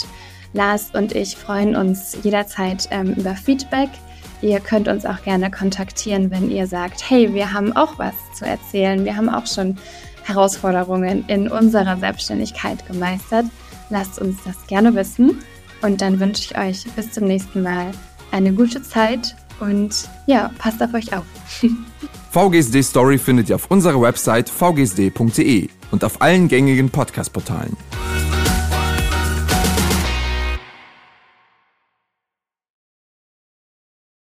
Lars 0.54 0.90
und 0.92 1.14
ich 1.14 1.36
freuen 1.36 1.74
uns 1.76 2.16
jederzeit 2.22 2.88
ähm, 2.90 3.14
über 3.14 3.34
Feedback. 3.34 3.88
ihr 4.42 4.60
könnt 4.60 4.88
uns 4.88 5.06
auch 5.06 5.22
gerne 5.22 5.50
kontaktieren, 5.50 6.30
wenn 6.30 6.50
ihr 6.50 6.66
sagt, 6.66 7.08
hey, 7.08 7.32
wir 7.32 7.52
haben 7.52 7.74
auch 7.74 7.98
was 7.98 8.14
zu 8.34 8.44
erzählen, 8.44 9.04
wir 9.04 9.16
haben 9.16 9.28
auch 9.28 9.46
schon 9.46 9.78
Herausforderungen 10.24 11.24
in 11.28 11.48
unserer 11.48 11.96
Selbstständigkeit 11.96 12.86
gemeistert. 12.86 13.46
Lasst 13.88 14.20
uns 14.20 14.36
das 14.44 14.66
gerne 14.66 14.94
wissen 14.94 15.42
und 15.82 16.00
dann 16.00 16.20
wünsche 16.20 16.42
ich 16.42 16.58
euch 16.58 16.84
bis 16.96 17.12
zum 17.12 17.24
nächsten 17.24 17.62
Mal 17.62 17.90
eine 18.30 18.52
gute 18.52 18.82
Zeit 18.82 19.36
und 19.60 20.08
ja, 20.26 20.50
passt 20.58 20.82
auf 20.82 20.94
euch 20.94 21.12
auf. 21.12 21.24
VGSD 22.30 22.82
Story 22.82 23.18
findet 23.18 23.50
ihr 23.50 23.56
auf 23.56 23.70
unserer 23.70 24.00
Website 24.00 24.48
vgsd.de 24.48 25.68
und 25.90 26.04
auf 26.04 26.22
allen 26.22 26.48
gängigen 26.48 26.88
Podcast-Portalen. 26.88 27.76